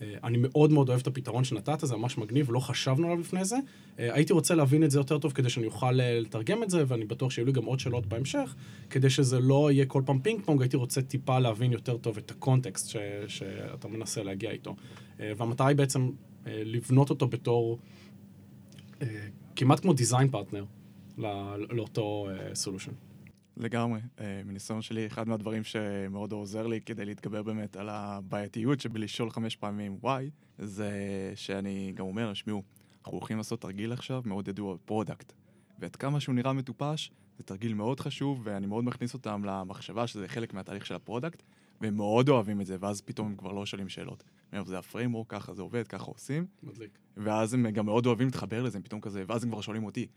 אה, 0.02 0.16
אני 0.24 0.38
מאוד 0.42 0.72
מאוד 0.72 0.90
אוהב 0.90 1.00
את 1.02 1.08
הפתרון 1.08 1.44
שנתת, 1.44 1.80
זה 1.82 1.96
ממש 1.96 2.18
מגניב, 2.18 2.52
לא 2.52 2.60
חשבנו 2.60 3.08
עליו 3.08 3.20
לפני 3.20 3.46
זה. 3.46 3.56
אה, 4.00 4.14
הייתי 4.14 4.34
רוצה 4.34 4.56
להבין 4.56 4.84
את 4.84 4.92
זה 4.92 5.00
יותר 5.00 5.18
טוב 5.18 5.32
כדי 5.32 5.50
שאני 5.50 5.66
אוכל 5.66 6.02
אה, 6.02 6.20
לתרגם 6.20 6.64
את 6.64 6.70
זה, 6.70 6.84
ואני 6.88 7.06
בטוח 7.06 7.32
שיהיו 7.32 7.46
לי 7.46 7.52
גם 7.52 7.66
עוד 7.66 7.80
שאלות 7.80 8.06
בהמשך, 8.06 8.56
כדי 8.90 9.10
שזה 9.10 9.40
לא 9.40 9.72
יהיה 9.72 9.86
כל 9.86 10.02
פעם 10.06 10.20
פינג 10.20 10.42
פונג, 10.46 10.62
הייתי 10.62 10.78
רוצה 10.78 11.02
טיפה 11.02 11.40
להבין 11.40 11.72
יותר 11.72 11.98
טוב 11.98 12.18
את 12.18 12.32
הקונטקסט 12.32 12.90
ש, 12.90 12.98
שאתה 13.28 13.88
מנסה 13.88 14.24
להגיע 14.24 14.52
איתו. 14.52 14.76
והמטרה 15.20 15.68
היא 15.68 15.78
בעצם 15.78 16.10
לבנות 16.46 17.10
אותו 17.10 17.28
בתור 17.28 17.80
כמעט 19.56 19.80
כמו 19.80 19.94
design 19.94 20.28
partner 20.28 20.66
לאותו 21.70 22.28
solution. 22.54 22.92
לגמרי. 23.58 24.00
Uh, 24.18 24.22
מניסיון 24.46 24.82
שלי, 24.82 25.08
אחד 25.08 25.28
מהדברים 25.28 25.64
שמאוד 25.64 26.32
עוזר 26.32 26.68
לי 26.68 26.82
כדי 26.82 27.06
להתגבר 27.06 27.44
באמת 27.44 27.78
על 27.78 27.90
הבעייתיות 27.90 28.80
שבלשאול 28.80 29.30
חמש 29.30 29.56
פעמים 29.56 29.98
וואי, 30.02 30.30
זה 30.58 30.92
שאני 31.36 31.92
גם 31.96 32.06
אומר, 32.06 32.34
שמעו, 32.34 32.64
אנחנו 33.00 33.18
הולכים 33.18 33.38
לעשות 33.38 33.62
תרגיל 33.62 33.94
עכשיו 33.94 34.22
מאוד 34.26 34.48
ידוע, 34.48 34.76
product. 34.86 35.34
ועד 35.80 35.96
כמה 35.96 36.20
שהוא 36.20 36.36
נראה 36.36 36.54
מטופש, 36.54 37.12
זה 37.38 37.44
תרגיל 37.44 37.74
מאוד 37.74 38.00
חשוב, 38.00 38.42
ואני 38.44 38.66
מאוד 38.68 38.84
מכניס 38.84 39.14
אותם 39.14 39.42
למחשבה 39.46 40.08
שזה 40.08 40.28
חלק 40.28 40.54
מהתהליך 40.54 40.86
של 40.86 40.96
ה 40.96 41.01
product, 41.01 41.44
והם 41.82 41.96
מאוד 41.96 42.30
אוהבים 42.30 42.62
את 42.62 42.66
זה, 42.66 42.78
ואז 42.80 43.02
פתאום 43.02 43.28
הם 43.28 43.36
כבר 43.36 43.52
לא 43.52 43.66
שואלים 43.66 43.90
שאלות. 43.90 44.24
זה 44.66 44.78
ה 44.78 44.82
framework, 44.82 45.30
ככה 45.30 45.54
זה 45.54 45.62
עובד, 45.62 45.88
ככה 45.88 46.06
עושים. 46.06 46.46
מדליק. 46.64 47.00
ואז 47.18 47.54
הם 47.54 47.70
גם 47.70 47.86
מאוד 47.86 48.06
אוהבים 48.06 48.28
להתחבר 48.28 48.64
לזה, 48.64 48.78
הם 48.78 48.84
פתאום 48.84 49.02
כזה, 49.02 49.24
ואז 49.28 49.44
הם 49.44 49.50
כבר 49.50 49.62
שואלים 49.62 49.84
אותי, 49.84 50.08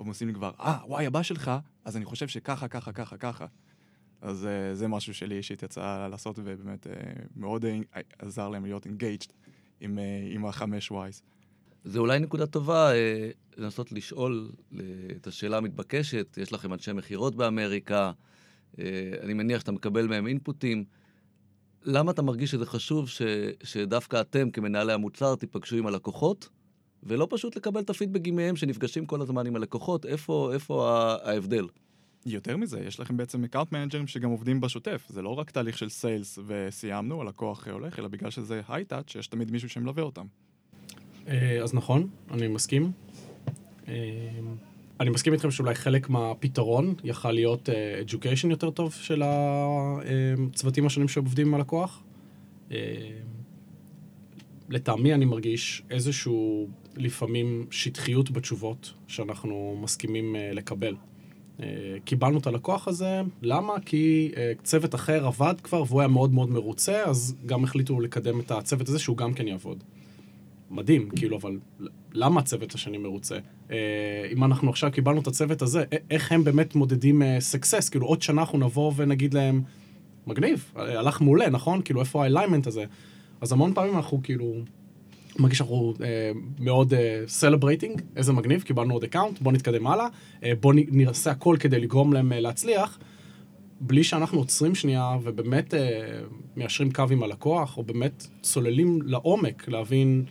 הם 0.00 0.06
עושים 0.08 0.28
לי 0.28 0.34
כבר, 0.34 0.50
אה, 0.60 0.78
וואי, 0.86 1.06
הבא 1.06 1.22
שלך, 1.22 1.50
אז 1.84 1.96
אני 1.96 2.04
חושב 2.04 2.28
שככה, 2.28 2.68
ככה, 2.68 2.92
ככה, 2.92 3.16
ככה. 3.16 3.46
אז 4.20 4.44
uh, 4.46 4.74
זה 4.74 4.88
משהו 4.88 5.14
שלי 5.14 5.36
אישית 5.36 5.62
יצא 5.62 6.08
לעשות, 6.10 6.38
ובאמת 6.38 6.86
uh, 6.86 6.90
מאוד 7.36 7.64
uh, 7.64 7.98
עזר 8.18 8.48
להם 8.48 8.64
להיות 8.64 8.86
engaged 8.86 9.26
עם, 9.80 9.98
uh, 9.98 10.34
עם 10.34 10.46
החמש 10.46 10.90
whys. 10.90 11.22
זה 11.84 11.98
אולי 11.98 12.18
נקודה 12.18 12.46
טובה 12.46 12.90
uh, 12.90 12.94
לנסות 13.56 13.92
לשאול 13.92 14.50
uh, 14.72 14.76
את 15.16 15.26
השאלה 15.26 15.56
המתבקשת. 15.56 16.38
יש 16.42 16.52
לכם 16.52 16.72
אנשי 16.72 16.92
מכירות 16.92 17.34
באמריקה, 17.34 18.12
uh, 18.72 18.78
אני 19.22 19.34
מניח 19.34 19.60
שאתה 19.60 19.72
מקבל 19.72 20.06
מהם 20.06 20.26
input 20.26 20.62
ים. 20.62 20.84
למה 21.82 22.10
אתה 22.10 22.22
מרגיש 22.22 22.50
שזה 22.50 22.66
חשוב 22.66 23.08
ש, 23.08 23.22
שדווקא 23.62 24.20
אתם, 24.20 24.50
כמנהלי 24.50 24.92
המוצר, 24.92 25.34
תיפגשו 25.34 25.76
עם 25.76 25.86
הלקוחות? 25.86 26.48
ולא 27.02 27.26
פשוט 27.30 27.56
לקבל 27.56 27.80
את 27.80 27.90
הפידבקים 27.90 28.36
מהם 28.36 28.56
שנפגשים 28.56 29.06
כל 29.06 29.22
הזמן 29.22 29.46
עם 29.46 29.56
הלקוחות, 29.56 30.06
איפה, 30.06 30.50
איפה 30.54 30.88
ההבדל? 31.24 31.66
יותר 32.26 32.56
מזה, 32.56 32.80
יש 32.80 33.00
לכם 33.00 33.16
בעצם 33.16 33.44
account 33.44 33.72
manager 33.72 33.98
ים 33.98 34.06
שגם 34.06 34.30
עובדים 34.30 34.60
בשוטף. 34.60 35.06
זה 35.08 35.22
לא 35.22 35.38
רק 35.38 35.50
תהליך 35.50 35.78
של 35.78 35.88
sales 35.88 36.38
וסיימנו, 36.46 37.20
הלקוח 37.20 37.68
הולך, 37.68 37.98
אלא 37.98 38.08
בגלל 38.08 38.30
שזה 38.30 38.60
high-touch, 38.68 39.10
שיש 39.10 39.26
תמיד 39.26 39.50
מישהו 39.50 39.68
שמלווה 39.68 40.02
אותם. 40.02 40.26
אה, 41.28 41.62
אז 41.62 41.74
נכון, 41.74 42.08
אני 42.30 42.48
מסכים. 42.48 42.92
אה, 43.88 43.94
אני 45.00 45.10
מסכים 45.10 45.32
איתכם 45.32 45.50
שאולי 45.50 45.74
חלק 45.74 46.10
מהפתרון 46.10 46.94
יכל 47.04 47.32
להיות 47.32 47.68
אה, 47.68 48.00
education 48.06 48.50
יותר 48.50 48.70
טוב 48.70 48.92
של 48.92 49.22
הצוותים 49.24 50.86
השונים 50.86 51.08
שעובדים 51.08 51.46
עם 51.46 51.54
הלקוח. 51.54 52.02
לטעמי 54.68 55.14
אני 55.14 55.24
מרגיש 55.24 55.82
איזשהו 55.90 56.68
לפעמים 56.98 57.66
שטחיות 57.70 58.30
בתשובות 58.30 58.92
שאנחנו 59.06 59.78
מסכימים 59.82 60.36
uh, 60.36 60.54
לקבל. 60.54 60.94
Uh, 61.58 61.62
קיבלנו 62.04 62.38
את 62.38 62.46
הלקוח 62.46 62.88
הזה, 62.88 63.20
למה? 63.42 63.72
כי 63.84 64.32
uh, 64.34 64.38
צוות 64.62 64.94
אחר 64.94 65.26
עבד 65.26 65.54
כבר 65.62 65.84
והוא 65.88 66.00
היה 66.00 66.08
מאוד 66.08 66.32
מאוד 66.32 66.50
מרוצה, 66.50 67.04
אז 67.04 67.36
גם 67.46 67.64
החליטו 67.64 68.00
לקדם 68.00 68.40
את 68.40 68.50
הצוות 68.50 68.88
הזה 68.88 68.98
שהוא 68.98 69.16
גם 69.16 69.34
כן 69.34 69.48
יעבוד. 69.48 69.84
מדהים, 70.70 71.08
כאילו, 71.16 71.36
אבל 71.36 71.58
למה 72.12 72.40
הצוות 72.40 72.74
השני 72.74 72.98
מרוצה? 72.98 73.38
אם 74.32 74.44
אנחנו 74.44 74.70
עכשיו 74.70 74.90
קיבלנו 74.92 75.20
את 75.20 75.26
הצוות 75.26 75.62
הזה, 75.62 75.84
איך 76.10 76.32
הם 76.32 76.44
באמת 76.44 76.74
מודדים 76.74 77.22
סקסס? 77.40 77.88
כאילו, 77.88 78.06
עוד 78.06 78.22
שנה 78.22 78.40
אנחנו 78.40 78.58
נבוא 78.58 78.92
ונגיד 78.96 79.34
להם, 79.34 79.62
מגניב, 80.26 80.72
הלך 80.74 81.20
מעולה, 81.20 81.50
נכון? 81.50 81.82
כאילו, 81.82 82.00
איפה 82.00 82.22
ה 82.22 82.26
alignment 82.26 82.66
הזה? 82.66 82.84
אז 83.40 83.52
המון 83.52 83.74
פעמים 83.74 83.96
אנחנו 83.96 84.20
כאילו 84.22 84.54
מרגיש 85.38 85.58
שאנחנו 85.58 85.94
אה, 86.00 86.30
מאוד 86.58 86.92
celebrating, 87.26 88.00
אה, 88.00 88.06
איזה 88.16 88.32
מגניב, 88.32 88.62
קיבלנו 88.62 88.94
עוד 88.94 89.04
account, 89.04 89.40
בוא 89.40 89.52
נתקדם 89.52 89.86
הלאה, 89.86 90.06
אה, 90.44 90.52
בוא 90.60 90.74
נעשה 90.76 91.30
הכל 91.30 91.56
כדי 91.60 91.80
לגרום 91.80 92.12
להם 92.12 92.32
אה, 92.32 92.40
להצליח, 92.40 92.98
בלי 93.80 94.04
שאנחנו 94.04 94.38
עוצרים 94.38 94.74
שנייה 94.74 95.16
ובאמת 95.22 95.74
אה, 95.74 96.20
מיישרים 96.56 96.92
קו 96.92 97.04
עם 97.10 97.22
הלקוח, 97.22 97.76
או 97.76 97.82
באמת 97.82 98.26
צוללים 98.42 99.02
לעומק 99.02 99.68
להבין 99.68 100.24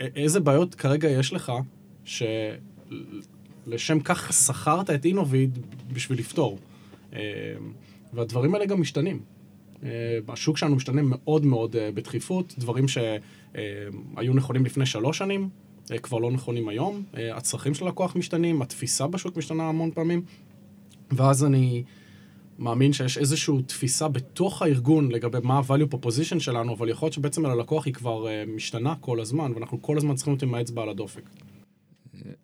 איזה 0.00 0.40
בעיות 0.40 0.74
כרגע 0.74 1.08
יש 1.08 1.32
לך, 1.32 1.52
שלשם 2.04 4.00
כך 4.04 4.32
שכרת 4.32 4.90
את 4.90 5.04
אינוביד 5.04 5.58
בשביל 5.92 6.18
לפתור. 6.18 6.58
אה, 7.14 7.20
והדברים 8.12 8.54
האלה 8.54 8.66
גם 8.66 8.80
משתנים. 8.80 9.33
אה, 9.84 10.18
השוק 10.28 10.58
שלנו 10.58 10.76
משתנה 10.76 11.02
מאוד 11.04 11.46
מאוד 11.46 11.76
אה, 11.76 11.90
בדחיפות, 11.94 12.54
דברים 12.58 12.88
שהיו 12.88 14.34
נכונים 14.34 14.64
לפני 14.64 14.86
שלוש 14.86 15.18
שנים, 15.18 15.48
אה, 15.90 15.98
כבר 15.98 16.18
לא 16.18 16.30
נכונים 16.30 16.68
היום, 16.68 17.02
הצרכים 17.34 17.74
של 17.74 17.84
הלקוח 17.86 18.16
משתנים, 18.16 18.62
התפיסה 18.62 19.06
בשוק 19.06 19.36
משתנה 19.36 19.68
המון 19.68 19.90
פעמים, 19.90 20.22
ואז 21.10 21.44
אני 21.44 21.84
מאמין 22.58 22.92
שיש 22.92 23.18
איזושהי 23.18 23.62
תפיסה 23.66 24.08
בתוך 24.08 24.62
הארגון 24.62 25.10
לגבי 25.10 25.38
מה 25.42 25.58
ה-value 25.58 25.94
proposition 25.94 26.38
שלנו, 26.38 26.74
אבל 26.74 26.88
יכול 26.88 27.06
להיות 27.06 27.12
שבעצם 27.12 27.44
על 27.44 27.50
הלקוח 27.50 27.86
היא 27.86 27.94
כבר 27.94 28.26
משתנה 28.46 28.94
כל 29.00 29.20
הזמן, 29.20 29.52
ואנחנו 29.54 29.82
כל 29.82 29.96
הזמן 29.96 30.14
צריכים 30.14 30.32
להיות 30.32 30.42
עם 30.42 30.54
האצבע 30.54 30.82
על 30.82 30.88
הדופק. 30.88 31.30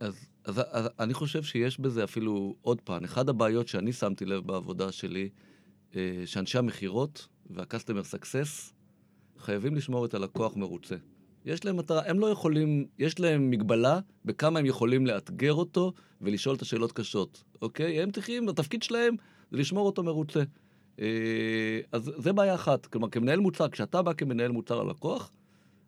אז, 0.01 0.15
אז, 0.45 0.61
אז 0.71 0.89
אני 1.01 1.15
חושב 1.15 1.43
שיש 1.43 1.81
בזה 1.81 2.05
אפילו 2.05 2.55
עוד 2.63 2.81
פן. 2.85 3.05
אחת 3.05 3.29
הבעיות 3.29 3.69
שאני 3.69 3.93
שמתי 3.93 4.25
לב 4.25 4.47
בעבודה 4.47 4.93
שלי, 4.93 5.29
שאנשי 6.25 6.59
המכירות 6.59 7.29
וה-customer 7.51 8.15
success 8.15 8.73
חייבים 9.39 9.75
לשמור 9.75 10.05
את 10.05 10.15
הלקוח 10.15 10.57
מרוצה. 10.57 10.97
יש 11.45 11.65
להם 11.65 11.77
מטרה, 11.77 12.03
הם 12.07 12.21
לא 12.21 12.27
יכולים, 12.27 12.87
יש 12.99 13.21
להם 13.21 13.51
מגבלה 13.51 14.01
בכמה 14.25 14.59
הם 14.59 14.67
יכולים 14.67 15.07
לאתגר 15.07 15.55
אותו 15.55 15.93
ולשאול 16.21 16.57
את 16.57 16.63
השאלות 16.63 16.93
קשות, 16.93 17.45
אוקיי? 17.63 18.03
הם 18.03 18.11
צריכים, 18.11 18.49
התפקיד 18.49 18.83
שלהם 18.83 19.15
זה 19.51 19.59
לשמור 19.59 19.87
אותו 19.87 20.03
מרוצה. 20.03 20.43
אה, 21.01 21.81
אז 21.93 22.13
זה 22.17 22.33
בעיה 22.33 22.55
אחת. 22.55 22.87
כלומר, 22.87 23.09
כמנהל 23.09 23.41
מוצר, 23.41 23.69
כשאתה 23.69 24.03
בא 24.03 24.13
כמנהל 24.13 24.51
מוצר 24.51 24.83
ללקוח, 24.83 25.33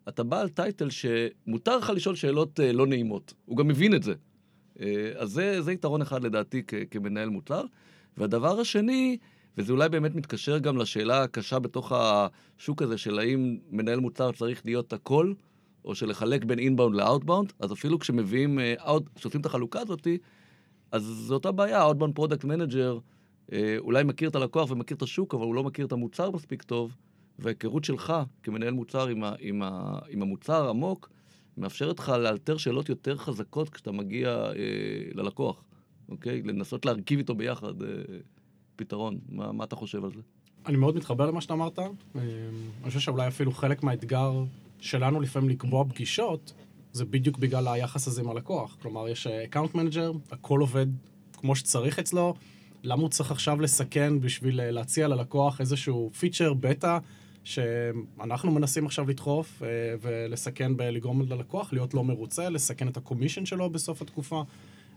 אתה 0.09 0.23
בא 0.23 0.41
על 0.41 0.49
טייטל 0.49 0.89
שמותר 0.89 1.77
לך 1.77 1.89
לשאול 1.89 2.15
שאלות 2.15 2.59
אה, 2.59 2.71
לא 2.71 2.87
נעימות. 2.87 3.33
הוא 3.45 3.57
גם 3.57 3.67
מבין 3.67 3.95
את 3.95 4.03
זה. 4.03 4.13
אז 5.15 5.29
זה, 5.29 5.61
זה 5.61 5.71
יתרון 5.71 6.01
אחד 6.01 6.23
לדעתי 6.23 6.63
כמנהל 6.91 7.29
מוצר. 7.29 7.65
והדבר 8.17 8.59
השני, 8.59 9.17
וזה 9.57 9.73
אולי 9.73 9.89
באמת 9.89 10.15
מתקשר 10.15 10.57
גם 10.57 10.77
לשאלה 10.77 11.23
הקשה 11.23 11.59
בתוך 11.59 11.91
השוק 11.95 12.81
הזה 12.81 12.97
של 12.97 13.19
האם 13.19 13.57
מנהל 13.69 13.99
מוצר 13.99 14.31
צריך 14.31 14.61
להיות 14.65 14.93
הכל, 14.93 15.33
או 15.85 15.95
שלחלק 15.95 16.43
בין 16.43 16.59
inbound 16.59 16.95
ל 16.95 17.01
outbound, 17.01 17.53
אז 17.59 17.73
אפילו 17.73 17.99
כשמביאים, 17.99 18.59
אה, 18.59 18.97
כשעושים 19.15 19.41
את 19.41 19.45
החלוקה 19.45 19.79
הזאת, 19.79 20.07
אז 20.91 21.03
זו 21.03 21.33
אותה 21.33 21.51
בעיה, 21.51 21.81
outbound 21.81 22.15
product 22.15 22.43
manager 22.43 22.99
אולי 23.77 24.03
מכיר 24.03 24.29
את 24.29 24.35
הלקוח 24.35 24.71
ומכיר 24.71 24.97
את 24.97 25.01
השוק, 25.01 25.33
אבל 25.33 25.43
הוא 25.43 25.55
לא 25.55 25.63
מכיר 25.63 25.85
את 25.85 25.91
המוצר 25.91 26.31
מספיק 26.31 26.63
טוב, 26.63 26.95
וההיכרות 27.39 27.83
שלך 27.83 28.13
כמנהל 28.43 28.73
מוצר 28.73 29.07
עם, 29.07 29.23
ה, 29.23 29.33
עם, 29.39 29.61
ה, 29.61 29.99
עם 30.09 30.21
המוצר 30.21 30.69
עמוק, 30.69 31.09
מאפשרת 31.57 31.99
לך 31.99 32.09
לאלתר 32.09 32.57
שאלות 32.57 32.89
יותר 32.89 33.17
חזקות 33.17 33.69
כשאתה 33.69 33.91
מגיע 33.91 34.29
אה, 34.29 34.51
ללקוח, 35.13 35.63
אוקיי? 36.09 36.41
לנסות 36.41 36.85
להרכיב 36.85 37.19
איתו 37.19 37.35
ביחד. 37.35 37.83
אה, 37.83 37.87
פתרון. 38.83 39.19
מה, 39.29 39.51
מה 39.51 39.63
אתה 39.63 39.75
חושב 39.75 40.03
על 40.03 40.11
זה? 40.11 40.21
אני 40.65 40.77
מאוד 40.77 40.95
מתחבר 40.95 41.25
למה 41.25 41.41
שאתה 41.41 41.53
אמרת. 41.53 41.79
אמ, 41.79 41.89
אני 42.15 42.87
חושב 42.87 42.99
שאולי 42.99 43.27
אפילו 43.27 43.51
חלק 43.51 43.83
מהאתגר 43.83 44.43
שלנו 44.79 45.21
לפעמים 45.21 45.49
לקבוע 45.49 45.85
פגישות, 45.89 46.53
זה 46.91 47.05
בדיוק 47.05 47.37
בגלל 47.37 47.67
היחס 47.67 48.07
הזה 48.07 48.21
עם 48.21 48.29
הלקוח. 48.29 48.77
כלומר, 48.81 49.09
יש 49.09 49.27
account 49.27 49.75
manager, 49.75 50.11
הכל 50.31 50.59
עובד 50.59 50.87
כמו 51.33 51.55
שצריך 51.55 51.99
אצלו, 51.99 52.33
למה 52.83 53.01
הוא 53.01 53.09
צריך 53.09 53.31
עכשיו 53.31 53.61
לסכן 53.61 54.19
בשביל 54.19 54.61
אה, 54.61 54.71
להציע 54.71 55.07
ללקוח 55.07 55.61
איזשהו 55.61 56.09
feature 56.19 56.53
beta 56.53 56.97
שאנחנו 57.43 58.51
מנסים 58.51 58.85
עכשיו 58.85 59.09
לדחוף 59.09 59.63
אה, 59.63 59.67
ולסכן 60.01 60.77
בלגרום 60.77 61.21
ללקוח 61.21 61.73
להיות 61.73 61.93
לא 61.93 62.03
מרוצה, 62.03 62.49
לסכן 62.49 62.87
את 62.87 62.97
ה 62.97 63.01
commission 63.01 63.45
שלו 63.45 63.69
בסוף 63.69 64.01
התקופה. 64.01 64.43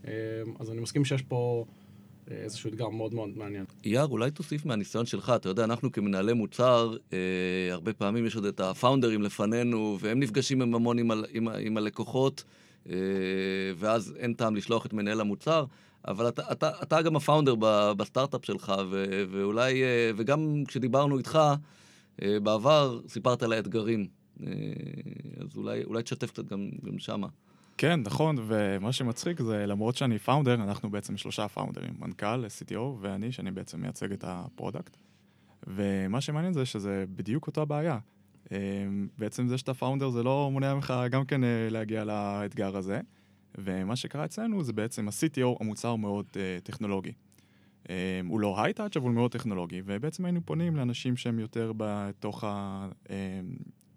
אה, 0.06 0.12
אז 0.58 0.70
אני 0.70 0.80
מסכים 0.80 1.04
שיש 1.04 1.22
פה 1.22 1.64
אה, 1.68 1.85
איזשהו 2.30 2.70
אתגר 2.70 2.88
מאוד 2.88 3.14
מאוד 3.14 3.30
מעניין. 3.36 3.64
אייר, 3.84 4.06
אולי 4.06 4.30
תוסיף 4.30 4.64
מהניסיון 4.66 5.06
שלך. 5.06 5.32
אתה 5.36 5.48
יודע, 5.48 5.64
אנחנו 5.64 5.92
כמנהלי 5.92 6.32
מוצר, 6.32 6.96
אה, 7.12 7.18
הרבה 7.70 7.92
פעמים 7.92 8.26
יש 8.26 8.36
עוד 8.36 8.44
את 8.44 8.60
הפאונדרים 8.60 9.22
לפנינו, 9.22 9.98
והם 10.00 10.20
נפגשים 10.20 10.62
עם 10.62 10.74
המון 10.74 10.98
עם, 10.98 11.10
עם, 11.30 11.48
עם 11.48 11.76
הלקוחות, 11.76 12.44
אה, 12.88 12.94
ואז 13.76 14.14
אין 14.18 14.34
טעם 14.34 14.56
לשלוח 14.56 14.86
את 14.86 14.92
מנהל 14.92 15.20
המוצר. 15.20 15.64
אבל 16.06 16.28
אתה, 16.28 16.42
אתה, 16.52 16.70
אתה 16.82 17.02
גם 17.02 17.16
הפאונדר 17.16 17.54
בסטארט-אפ 17.96 18.44
שלך, 18.44 18.72
ו, 18.90 19.24
ואולי, 19.30 19.82
אה, 19.82 20.10
וגם 20.16 20.62
כשדיברנו 20.68 21.18
איתך 21.18 21.38
אה, 22.22 22.40
בעבר, 22.40 23.00
סיפרת 23.08 23.42
על 23.42 23.52
האתגרים. 23.52 24.06
אה, 24.46 24.52
אז 25.40 25.56
אולי, 25.56 25.84
אולי 25.84 26.02
תשתף 26.02 26.30
קצת 26.30 26.44
גם, 26.44 26.70
גם 26.84 26.98
שמה. 26.98 27.26
כן, 27.78 28.00
נכון, 28.00 28.36
ומה 28.46 28.92
שמצחיק 28.92 29.40
זה, 29.42 29.66
למרות 29.66 29.96
שאני 29.96 30.18
founder, 30.18 30.54
אנחנו 30.54 30.90
בעצם 30.90 31.16
שלושה 31.16 31.48
founder 31.48 31.80
ים, 31.80 31.94
מנכ"ל, 31.98 32.44
CTO 32.46 32.80
ואני, 33.00 33.32
שאני 33.32 33.50
בעצם 33.50 33.80
מייצג 33.80 34.12
את 34.12 34.24
ה 34.26 34.34
product. 34.34 34.96
ומה 35.66 36.20
שמעניין 36.20 36.52
זה 36.52 36.66
שזה 36.66 37.04
בדיוק 37.08 37.46
אותה 37.46 37.64
בעיה. 37.64 37.98
אה, 38.52 38.58
בעצם 39.18 39.48
זה 39.48 39.58
שאתה 39.58 39.74
founder 39.74 40.10
זה 40.10 40.22
לא 40.22 40.48
מונע 40.52 40.74
ממך 40.74 40.94
גם 41.10 41.24
כן 41.24 41.44
אה, 41.44 41.68
להגיע 41.70 42.04
לאתגר 42.04 42.76
הזה. 42.76 43.00
ומה 43.58 43.96
שקרה 43.96 44.24
אצלנו 44.24 44.64
זה 44.64 44.72
בעצם 44.72 45.08
ה-CTO, 45.08 45.56
המוצר 45.60 45.96
מאוד 45.96 46.26
uh, 46.32 46.36
טכנולוגי. 46.62 47.12
Um, 47.84 47.88
הוא 48.28 48.40
לא 48.40 48.62
high-touch, 48.62 48.96
אבל 48.96 49.06
הוא 49.06 49.14
מאוד 49.14 49.30
טכנולוגי, 49.30 49.82
ובעצם 49.84 50.24
היינו 50.24 50.40
פונים 50.44 50.76
לאנשים 50.76 51.16
שהם 51.16 51.38
יותר 51.38 51.72
בתוך 51.76 52.44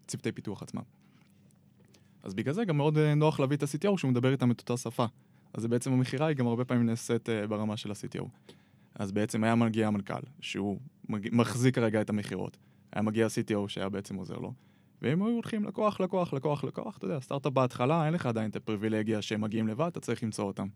הצוותי 0.05 0.31
פיתוח 0.31 0.63
עצמם. 0.63 0.81
אז 2.23 2.33
בגלל 2.33 2.53
זה 2.53 2.65
גם 2.65 2.77
מאוד 2.77 2.97
uh, 2.97 3.15
נוח 3.15 3.39
להביא 3.39 3.57
את 3.57 3.63
ה-CTO 3.63 3.97
שהוא 3.97 4.11
מדבר 4.11 4.31
איתם 4.31 4.51
את 4.51 4.59
אותה 4.59 4.77
שפה. 4.77 5.05
אז 5.53 5.65
בעצם 5.65 5.93
המכירה 5.93 6.27
היא 6.27 6.35
גם 6.35 6.47
הרבה 6.47 6.65
פעמים 6.65 6.85
נעשית 6.85 7.29
uh, 7.29 7.47
ברמה 7.47 7.77
של 7.77 7.91
ה-CTO. 7.91 8.25
אז 8.95 9.11
בעצם 9.11 9.43
היה 9.43 9.55
מגיע 9.55 9.88
המנכ"ל, 9.88 10.21
שהוא. 10.39 10.79
מחזיק 11.09 11.75
כרגע 11.75 12.01
את 12.01 12.09
המכירות. 12.09 12.57
היה 12.93 13.01
מגיע 13.01 13.25
ה-CTO 13.25 13.67
שהיה 13.67 13.89
בעצם 13.89 14.15
עוזר 14.15 14.38
לו. 14.38 14.53
והם 15.01 15.23
היו 15.23 15.33
הולכים 15.33 15.65
לקוח, 15.65 15.99
לקוח, 15.99 16.33
לקוח, 16.33 16.63
לקוח, 16.63 16.97
אתה 16.97 17.05
יודע, 17.05 17.19
סטארט-אפ 17.19 17.53
בהתחלה, 17.53 18.05
אין 18.05 18.13
לך 18.13 18.25
עדיין 18.25 18.49
את 18.49 18.55
הפריבילגיה 18.55 19.21
שהם 19.21 19.41
מגיעים 19.41 19.67
לבד, 19.67 19.88
אתה 19.88 19.99
צריך 19.99 20.23
למצוא 20.23 20.45
אותם. 20.45 20.67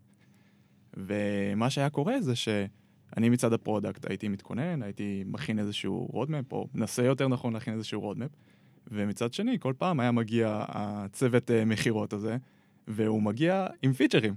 ומה 0.96 1.70
שהיה 1.70 1.90
קורה 1.90 2.20
זה 2.20 2.36
שאני 2.36 3.28
מצד 3.28 3.52
ה 3.52 3.59
product 3.59 4.10
הייתי 4.10 4.28
מתכונן, 4.28 4.82
הייתי 4.82 5.24
מכין 5.26 5.58
איזשהו 5.58 6.08
roadmap, 6.12 6.52
או 6.52 6.68
מנסה 6.74 7.04
יותר 7.04 7.28
נכון 7.28 7.52
להכין 7.52 7.74
איזשהו 7.74 8.00
roadmap, 8.00 8.30
ומצד 8.90 9.32
שני, 9.32 9.58
כל 9.60 9.72
פעם 9.78 10.00
היה 10.00 10.12
מגיע 10.12 10.64
הצוות 10.68 11.50
uh, 11.50 11.64
מכירות 11.66 12.12
הזה, 12.12 12.36
והוא 12.88 13.22
מגיע 13.22 13.66
עם 13.82 13.92
פיצ'רים. 13.92 14.34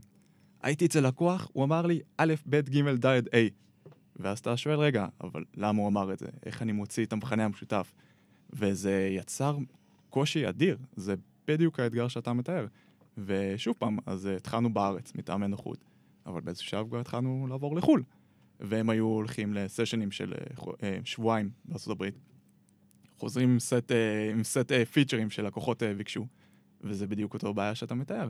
הייתי 0.61 0.85
אצל 0.85 1.07
לקוח, 1.07 1.49
הוא 1.53 1.63
אמר 1.63 1.85
לי, 1.85 1.99
א', 2.17 2.33
ב', 2.45 2.69
ג', 2.69 3.05
ד', 3.05 3.35
ה'. 3.35 3.47
ואז 4.15 4.39
אתה 4.39 4.57
שואל, 4.57 4.79
רגע, 4.79 5.07
אבל 5.21 5.43
למה 5.55 5.81
הוא 5.81 5.87
אמר 5.87 6.13
את 6.13 6.19
זה? 6.19 6.27
איך 6.45 6.61
אני 6.61 6.71
מוציא 6.71 7.05
את 7.05 7.13
המכנה 7.13 7.45
המשותף? 7.45 7.93
וזה 8.53 9.09
יצר 9.11 9.57
קושי 10.09 10.49
אדיר, 10.49 10.77
זה 10.95 11.15
בדיוק 11.47 11.79
האתגר 11.79 12.07
שאתה 12.07 12.33
מתאר. 12.33 12.65
ושוב 13.17 13.75
פעם, 13.79 13.97
אז 14.05 14.25
התחלנו 14.25 14.73
בארץ 14.73 15.15
מטעמי 15.15 15.47
נוחות, 15.47 15.85
אבל 16.25 16.41
באיזשהו 16.41 16.69
שלב 16.69 16.87
כבר 16.87 16.99
התחלנו 16.99 17.47
לעבור 17.49 17.75
לחו"ל. 17.75 18.03
והם 18.59 18.89
היו 18.89 19.05
הולכים 19.05 19.53
לסשנים 19.53 20.11
של 20.11 20.33
אה, 20.83 20.97
שבועיים 21.03 21.49
בארצות 21.65 21.91
הברית. 21.91 22.19
חוזרים 23.17 23.49
עם 23.49 23.59
סט, 23.59 23.91
אה, 23.91 24.31
עם 24.31 24.43
סט 24.43 24.71
אה, 24.71 24.85
feature 24.85 25.20
ים 25.20 25.29
שלקוחות 25.29 25.83
ביקשו, 25.97 26.27
וזה 26.81 27.07
בדיוק 27.07 27.33
אותו 27.33 27.53
בעיה 27.53 27.75
שאתה 27.75 27.95
מתאר. 27.95 28.29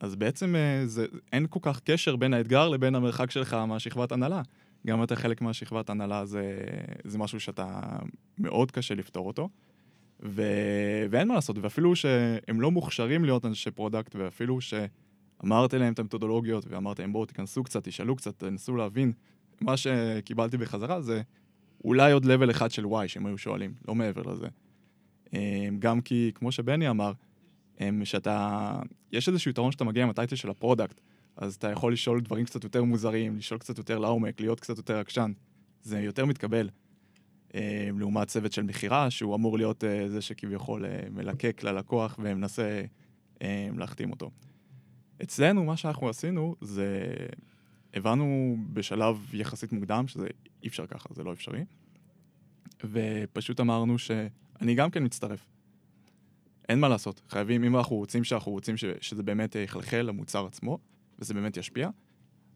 אז 0.00 0.16
בעצם 0.16 0.54
זה, 0.84 1.06
אין 1.32 1.46
כל 1.50 1.60
כך 1.62 1.80
קשר 1.80 2.16
בין 2.16 2.34
האתגר 2.34 2.68
לבין 2.68 2.94
המרחק 2.94 3.30
שלך 3.30 3.54
מהשכבת 3.54 4.12
הנהלה. 4.12 4.42
גם 4.86 5.02
אתה 5.02 5.16
חלק 5.16 5.40
מהשכבת 5.40 5.90
הנהלה 5.90 6.26
זה, 6.26 6.58
זה 7.04 7.18
משהו 7.18 7.40
שאתה 7.40 7.80
מאוד 8.38 8.70
קשה 8.70 8.94
לפתור 8.94 9.26
אותו. 9.26 9.48
ו... 10.22 10.42
ואין 11.10 11.28
מה 11.28 11.34
לעשות, 11.34 11.58
ואפילו 11.58 11.96
שהם 11.96 12.60
לא 12.60 12.70
מוכשרים 12.70 13.24
להיות 13.24 13.44
אנשי 13.44 13.70
product, 13.70 14.16
ואפילו 14.16 14.58
שאמרתי 14.60 15.78
להם 15.78 15.92
את 15.92 15.98
המתודולוגיות, 15.98 16.66
ואמרתי 16.68 17.02
להם 17.02 17.12
בואו 17.12 17.26
תיכנסו 17.26 17.62
קצת, 17.64 17.88
תשאלו 17.88 18.16
קצת, 18.16 18.38
תנסו 18.38 18.76
להבין, 18.76 19.12
מה 19.60 19.76
שקיבלתי 19.76 20.56
בחזרה 20.56 21.00
זה 21.00 21.22
אולי 21.84 22.12
עוד 22.12 22.24
level 22.24 22.50
אחד 22.50 22.70
של 22.70 22.86
וואי 22.86 23.08
שהם 23.08 23.26
היו 23.26 23.38
שואלים, 23.38 23.74
לא 23.88 23.94
מעבר 23.94 24.22
לזה. 24.22 24.46
גם 25.78 26.00
כי, 26.00 26.30
כמו 26.34 26.52
שבני 26.52 26.90
אמר, 26.90 27.12
שאתה, 28.04 28.72
יש 29.12 29.28
איזשהו 29.28 29.50
יתרון 29.50 29.72
שאתה 29.72 29.84
מגיע 29.84 30.02
עם 30.02 30.10
ה 30.10 30.14
title 30.14 30.36
של 30.36 30.50
ה 30.50 30.56
product, 30.56 31.00
אז 31.36 31.54
אתה 31.54 31.70
יכול 31.70 31.92
לשאול 31.92 32.20
דברים 32.20 32.44
קצת 32.44 32.64
יותר 32.64 32.84
מוזרים, 32.84 33.36
לשאול 33.36 33.60
קצת 33.60 33.78
יותר 33.78 33.98
לעומק, 33.98 34.40
להיות 34.40 34.60
קצת 34.60 34.76
יותר 34.76 34.98
עקשן. 34.98 35.32
זה 35.82 36.00
יותר 36.00 36.24
מתקבל. 36.24 36.68
אה, 37.54 37.88
לעומת 37.98 38.28
צוות 38.28 38.52
של 38.52 38.62
מכירה, 38.62 39.10
שהוא 39.10 39.34
אמור 39.34 39.58
להיות 39.58 39.84
אה, 39.84 40.08
זה 40.08 40.20
שכביכול 40.20 40.84
אה, 40.84 41.00
מלקק 41.10 41.62
ללקוח 41.62 42.18
ומנסה 42.22 42.82
להחתים 43.76 44.10
אותו. 44.10 44.30
אצלנו, 45.22 45.64
מה 45.64 45.76
שאנחנו 45.76 46.08
עשינו 46.08 46.56
זה... 46.60 47.06
הבנו 47.94 48.56
בשלב 48.72 49.34
יחסית 49.34 49.72
מוקדם 49.72 50.08
שזה 50.08 50.26
אי 50.62 50.68
אפשר 50.68 50.86
ככה, 50.86 51.08
זה 51.14 51.24
לא 51.24 51.32
אפשרי. 51.32 51.64
ופשוט 52.84 53.60
אמרנו 53.60 53.98
שאני 53.98 54.74
גם 54.74 54.90
כן 54.90 55.04
מצטרף. 55.04 55.46
אין 56.68 56.80
מה 56.80 56.88
לעשות, 56.88 57.22
חייבים, 57.28 57.64
אם 57.64 57.76
אנחנו 57.76 57.96
רוצים 57.96 58.24
שאנחנו 58.24 58.52
רוצים 58.52 58.76
ש, 58.76 58.84
שזה 59.00 59.22
באמת 59.22 59.54
יחלחל 59.54 60.02
למוצר 60.02 60.46
עצמו, 60.46 60.78
וזה 61.18 61.34
באמת 61.34 61.56
ישפיע, 61.56 61.90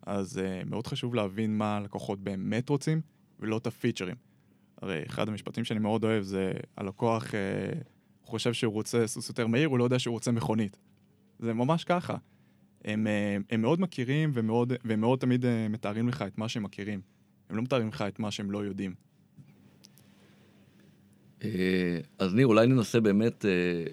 אז 0.02 0.38
uh, 0.38 0.68
מאוד 0.68 0.86
חשוב 0.86 1.14
להבין 1.14 1.58
מה 1.58 1.76
הלקוחות 1.76 2.20
באמת 2.20 2.68
רוצים, 2.68 3.00
ולא 3.40 3.56
את 3.56 3.66
הפיצ'רים. 3.66 4.16
הרי 4.82 5.02
אחד 5.06 5.28
המשפטים 5.28 5.64
שאני 5.64 5.80
מאוד 5.80 6.04
אוהב 6.04 6.22
זה, 6.22 6.52
הלקוח 6.76 7.24
uh, 7.24 7.34
חושב 8.24 8.52
שהוא 8.52 8.72
רוצה 8.72 9.06
סוס 9.06 9.28
יותר 9.28 9.46
מהיר, 9.46 9.68
הוא 9.68 9.78
לא 9.78 9.84
יודע 9.84 9.98
שהוא 9.98 10.12
רוצה 10.12 10.32
מכונית. 10.32 10.78
זה 11.38 11.54
ממש 11.54 11.84
ככה. 11.84 12.16
הם, 12.84 13.06
uh, 13.06 13.44
הם 13.50 13.62
מאוד 13.62 13.80
מכירים 13.80 14.30
ומאוד, 14.34 14.72
והם 14.84 15.00
מאוד 15.00 15.18
תמיד 15.18 15.44
uh, 15.44 15.48
מתארים 15.70 16.08
לך 16.08 16.22
את 16.22 16.38
מה 16.38 16.48
שהם 16.48 16.62
מכירים. 16.62 17.00
הם 17.50 17.56
לא 17.56 17.62
מתארים 17.62 17.88
לך 17.88 18.02
את 18.02 18.18
מה 18.18 18.30
שהם 18.30 18.50
לא 18.50 18.64
יודעים. 18.64 18.94
אז 22.18 22.34
ניר, 22.34 22.46
אולי 22.46 22.66
ננסה 22.66 23.00
באמת 23.00 23.44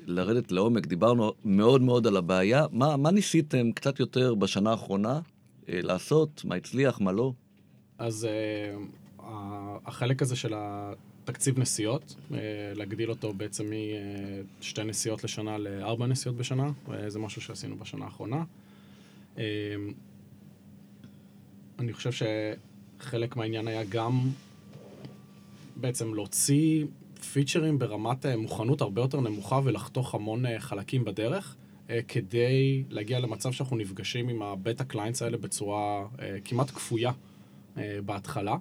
לרדת 0.06 0.52
לעומק. 0.52 0.86
דיברנו 0.86 1.34
מאוד 1.46 1.82
מאוד 1.82 2.08
על 2.08 2.18
הבעיה. 2.18 2.66
מה, 2.72 2.98
מה 2.98 3.12
ניסיתם 3.12 3.72
קצת 3.72 4.00
יותר 4.00 4.36
בשנה 4.36 4.72
האחרונה 4.72 5.20
לעשות? 5.68 6.42
מה 6.46 6.56
הצליח, 6.56 7.02
מה 7.02 7.12
לא? 7.12 7.34
אז 7.98 8.28
החלק 9.86 10.22
הזה 10.22 10.36
של 10.36 10.54
התקציב 10.56 11.60
נסיעות, 11.60 12.16
להגדיל 12.76 13.10
אותו 13.10 13.34
בעצם 13.34 13.66
משתי 14.60 14.84
נסיעות 14.84 15.24
לשנה 15.24 15.58
לארבע 15.58 16.08
נסיעות 16.08 16.38
בשנה, 16.38 16.72
זה 17.08 17.20
משהו 17.20 17.42
שעשינו 17.42 17.78
בשנה 17.78 18.06
האחרונה. 18.06 18.44
אני 21.80 21.94
חושב 21.94 22.12
שחלק 23.00 23.36
מהעניין 23.36 23.68
היה 23.68 23.84
גם 23.90 24.30
בעצם 25.76 26.14
להוציא 26.14 26.86
פיצ'רים 27.34 27.80
ברמת 27.80 28.26
מוכנות 28.26 28.82
הרבה 28.82 29.02
יותר 29.02 29.20
נמוכה 29.20 29.60
ולחתוך 29.64 30.16
המון 30.16 30.60
חלקים 30.60 31.06
בדרך, 31.06 31.56
כדי 32.08 32.84
להגיע 32.90 33.20
למצב 33.20 33.52
שאנחנו 33.52 33.78
נפגשים 33.78 34.30
עם 34.30 34.42
הבטה 34.42 34.84
קליינטס 34.84 35.22
האלה 35.22 35.38
בצורה 35.38 36.08
כמעט 36.46 36.70
כפויה 36.70 37.12
בהתחלה, 38.06 38.56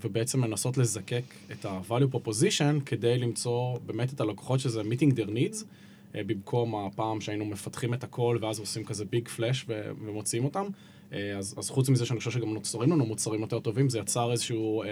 ובעצם 0.00 0.44
לנסות 0.44 0.78
לזקק 0.78 1.22
את 1.52 1.64
ה-value 1.64 2.16
proposition 2.16 2.84
כדי 2.86 3.18
למצוא 3.18 3.78
באמת 3.86 4.12
את 4.12 4.20
הלקוחות 4.20 4.60
שזה 4.60 4.82
meeting 4.82 5.14
their 5.14 5.30
needs, 5.30 5.64
במקום 6.14 6.74
הפעם 6.74 7.20
שהיינו 7.20 7.44
מפתחים 7.44 7.94
את 7.94 8.04
הכל 8.04 8.38
ואז 8.40 8.58
עושים 8.58 8.84
כזה 8.84 9.04
big 9.04 9.28
splash 9.28 9.64
ומוציאים 9.68 10.44
אותם. 10.44 10.66
אז, 11.10 11.54
אז 11.58 11.70
חוץ 11.70 11.88
מזה 11.88 12.06
שאני 12.06 12.18
חושב 12.18 12.30
שגם 12.30 12.54
נוצרים 12.54 12.92
לנו 12.92 13.06
מוצרים 13.06 13.40
יותר 13.40 13.60
טובים, 13.60 13.88
זה 13.88 13.98
יצר 13.98 14.32
איזשהו... 14.32 14.82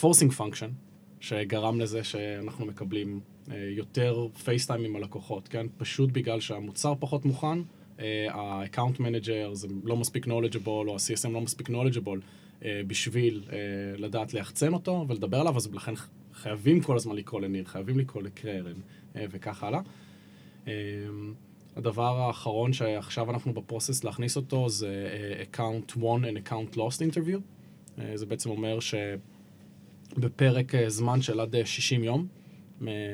forcing 0.00 0.32
function, 0.32 0.70
שגרם 1.20 1.80
לזה 1.80 2.04
שאנחנו 2.04 2.66
מקבלים 2.66 3.20
uh, 3.46 3.52
יותר 3.76 4.26
face 4.44 4.64
time 4.64 4.84
עם 4.84 4.96
הלקוחות, 4.96 5.48
כן? 5.48 5.66
פשוט 5.76 6.10
בגלל 6.12 6.40
שהמוצר 6.40 6.94
פחות 7.00 7.24
מוכן, 7.24 7.58
ה-account 8.30 8.98
manager 8.98 9.52
זה 9.54 9.68
לא 9.84 9.96
מספיק 9.96 10.26
knowledgeable, 10.26 10.66
או 10.66 10.94
ה-CSM 10.94 11.28
לא 11.28 11.40
מספיק 11.40 11.70
knowledgeable 11.70 12.18
uh, 12.60 12.64
בשביל 12.86 13.42
uh, 13.46 13.52
לדעת 14.00 14.34
ליחצן 14.34 14.72
אותו 14.72 15.04
ולדבר 15.08 15.40
עליו, 15.40 15.56
אז 15.56 15.74
לכן 15.74 15.92
חייבים 16.42 16.80
כל 16.80 16.96
הזמן 16.96 17.16
לקרוא 17.16 17.40
לניר, 17.40 17.64
חייבים 17.64 17.98
לקרוא 17.98 18.22
לקרן 18.22 18.72
uh, 19.14 19.18
וכך 19.30 19.62
הלאה. 19.62 19.80
Uh, 20.64 20.68
הדבר 21.76 22.20
האחרון 22.20 22.72
שעכשיו 22.72 23.30
אנחנו 23.30 23.54
בפרוסס 23.54 24.04
להכניס 24.04 24.36
אותו 24.36 24.68
זה 24.68 25.08
uh, 25.12 25.56
account 25.56 25.92
1 25.92 26.00
and 26.02 26.48
account 26.48 26.76
lost 26.76 27.00
interview. 27.10 27.38
Uh, 27.96 28.00
זה 28.14 28.26
בעצם 28.26 28.50
אומר 28.50 28.78
שבפרק 30.16 30.72
זמן 30.88 31.22
של 31.22 31.40
עד 31.40 31.64
60 31.64 32.04
יום, 32.04 32.26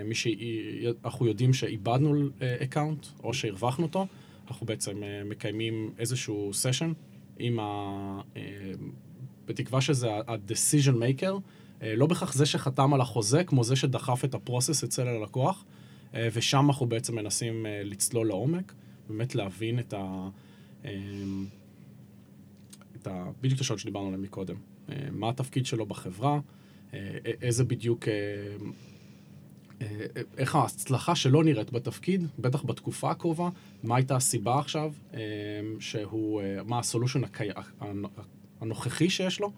מי 0.05 0.15
שאנחנו 0.15 1.27
יודעים 1.27 1.53
שאיבדנו 1.53 2.29
account 2.39 3.23
או 3.25 3.35
שהרווחנו 3.35 3.87
אותו, 3.87 4.07
אנחנו 4.49 4.67
בעצם 4.67 5.03
מקיימים 5.25 5.91
איזשהו 5.99 6.51
סשן 6.53 6.93
עם 7.39 7.61
ה... 7.61 8.21
בתקווה 9.47 9.81
שזה 9.81 10.15
ה-decision 10.15 10.95
maker, 10.95 11.33
לא 11.97 12.07
בהכרח 12.07 12.33
זה 12.33 12.47
שחתם 12.47 12.95
על 12.95 13.01
החוזה, 13.01 13.45
כמו 13.45 13.65
זה 13.65 13.77
שדחף 13.77 14.25
את 14.25 14.35
הפרוסס 14.35 14.85
אצל 14.85 15.09
הלקוח. 15.09 15.65
אה, 16.15 16.29
ושם 16.33 16.67
אנחנו 16.67 16.87
בעצם 16.87 17.17
מנסים 17.17 17.67
אה, 17.67 17.83
לצלול 17.85 18.27
לעומק, 18.29 18.73
באמת 19.09 19.35
להבין 19.35 19.79
את 19.79 19.95
ה... 19.95 20.29
אה, 20.85 20.91
את 22.97 23.07
ה... 23.07 23.31
בדיוק 23.41 23.57
את 23.57 23.61
השאלות 23.61 23.81
שדיברנו 23.81 24.07
עליהן 24.07 24.23
מקודם. 24.23 24.57
מה 25.13 25.29
התפקיד 25.29 25.67
שלו 25.67 25.87
בחברה, 25.87 26.41
איזה 27.43 27.65
בדיוק... 27.65 28.09
איך 30.39 30.55
ההצלחה 30.55 31.15
שלו 31.15 31.43
נראית 31.43 31.71
בתפקיד, 31.71 32.27
בטח 32.39 32.65
בתקופה 32.65 33.11
הקרובה, 33.11 33.49
מה 33.83 33.97
הייתה 33.97 34.17
הסיבה 34.17 34.59
עכשיו, 34.59 34.93
שהוא, 35.81 36.43
מה 36.67 36.79
הסולושן 36.79 37.21
הנוכחי 38.61 39.11
שיש 39.11 39.41
לו, 39.41 39.53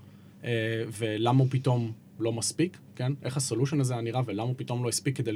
ולמה 0.93 1.39
הוא 1.39 1.49
פתאום 1.51 1.93
לא 2.21 2.33
מספיק, 2.33 2.79
כן? 2.97 3.13
איך 3.23 3.37
הסולושן 3.37 3.81
הזה 3.81 3.93
היה 3.93 4.03
נראה 4.03 4.21
ולמה 4.27 4.49
הוא 4.49 4.55
פתאום 4.57 4.85
לא 4.85 4.89
הספיק 4.89 5.17
כדי 5.17 5.33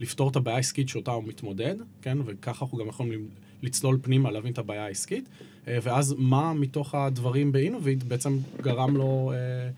לפתור 0.00 0.28
את 0.28 0.36
הבעיה 0.36 0.56
העסקית 0.56 0.88
שאותה 0.88 1.10
הוא 1.10 1.24
מתמודד, 1.24 1.74
כן? 2.02 2.18
וככה 2.26 2.64
אנחנו 2.64 2.78
גם 2.78 2.88
יכולים 2.88 3.28
לצלול 3.62 3.98
פנימה, 4.02 4.30
להבין 4.30 4.52
את 4.52 4.58
הבעיה 4.58 4.84
העסקית, 4.84 5.28
אה, 5.68 5.78
ואז 5.82 6.14
מה 6.18 6.52
מתוך 6.52 6.94
הדברים 6.94 7.52
באינוביד 7.52 8.08
בעצם 8.08 8.38
גרם 8.62 8.96
לו 8.96 9.32
אה, 9.34 9.70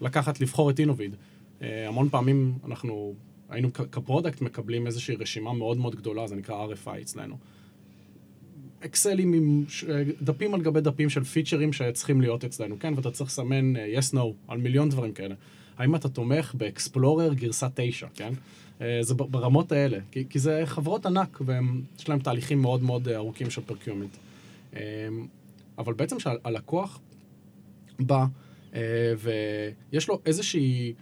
לקחת, 0.00 0.40
לבחור 0.40 0.70
את 0.70 0.78
Innovid. 0.78 1.14
אה, 1.62 1.88
המון 1.88 2.08
פעמים 2.08 2.58
אנחנו 2.64 3.14
היינו 3.48 3.72
כ 3.72 3.87
product 3.87 4.40
מקבלים 4.40 4.86
איזושהי 4.86 5.16
רשימה 5.16 5.52
מאוד 5.52 5.76
מאוד 5.76 5.94
גדולה, 5.94 6.26
זה 6.26 6.36
נקרא 6.36 6.66
RFI 6.66 7.02
אצלנו. 7.02 7.36
אקסלים 8.80 9.32
עם 9.32 9.64
דפים 10.22 10.54
על 10.54 10.62
גבי 10.62 10.80
דפים 10.80 11.10
של 11.10 11.24
פיצ'רים 11.24 11.72
שצריכים 11.72 12.20
להיות 12.20 12.44
אצלנו, 12.44 12.78
כן? 12.78 12.92
ואתה 12.96 13.10
צריך 13.10 13.30
לסמן 13.30 13.76
yes, 13.76 14.14
no 14.14 14.20
על 14.48 14.58
מיליון 14.58 14.88
דברים 14.88 15.12
כאלה. 15.12 15.34
האם 15.78 15.94
אתה 15.94 16.08
תומך 16.08 16.54
ב 16.54 16.63
Explorer 16.63 17.32
גרסה 17.34 17.68
9, 17.74 18.06
כן? 18.14 18.32
אה, 18.80 18.98
זה 19.02 19.14
ברמות 19.14 19.72
האלה, 19.72 19.98
כי, 20.10 20.24
כי 20.30 20.38
זה 20.38 20.62
חברות 20.64 21.06
ענק 21.06 21.40
ויש 21.46 22.08
להם 22.08 22.18
תהליכים 22.18 22.62
מאוד 22.62 22.82
מאוד 22.82 23.08
אה, 23.08 23.16
ארוכים 23.16 23.50
של 23.50 23.60
procurement. 23.66 24.16
אה, 24.76 24.80
אבל 25.78 25.92
בעצם 25.92 26.20
שהלקוח 26.20 27.00
בא 27.98 28.24
ויש 29.18 30.08
לו 30.08 30.20
איזושהי, 30.26 30.92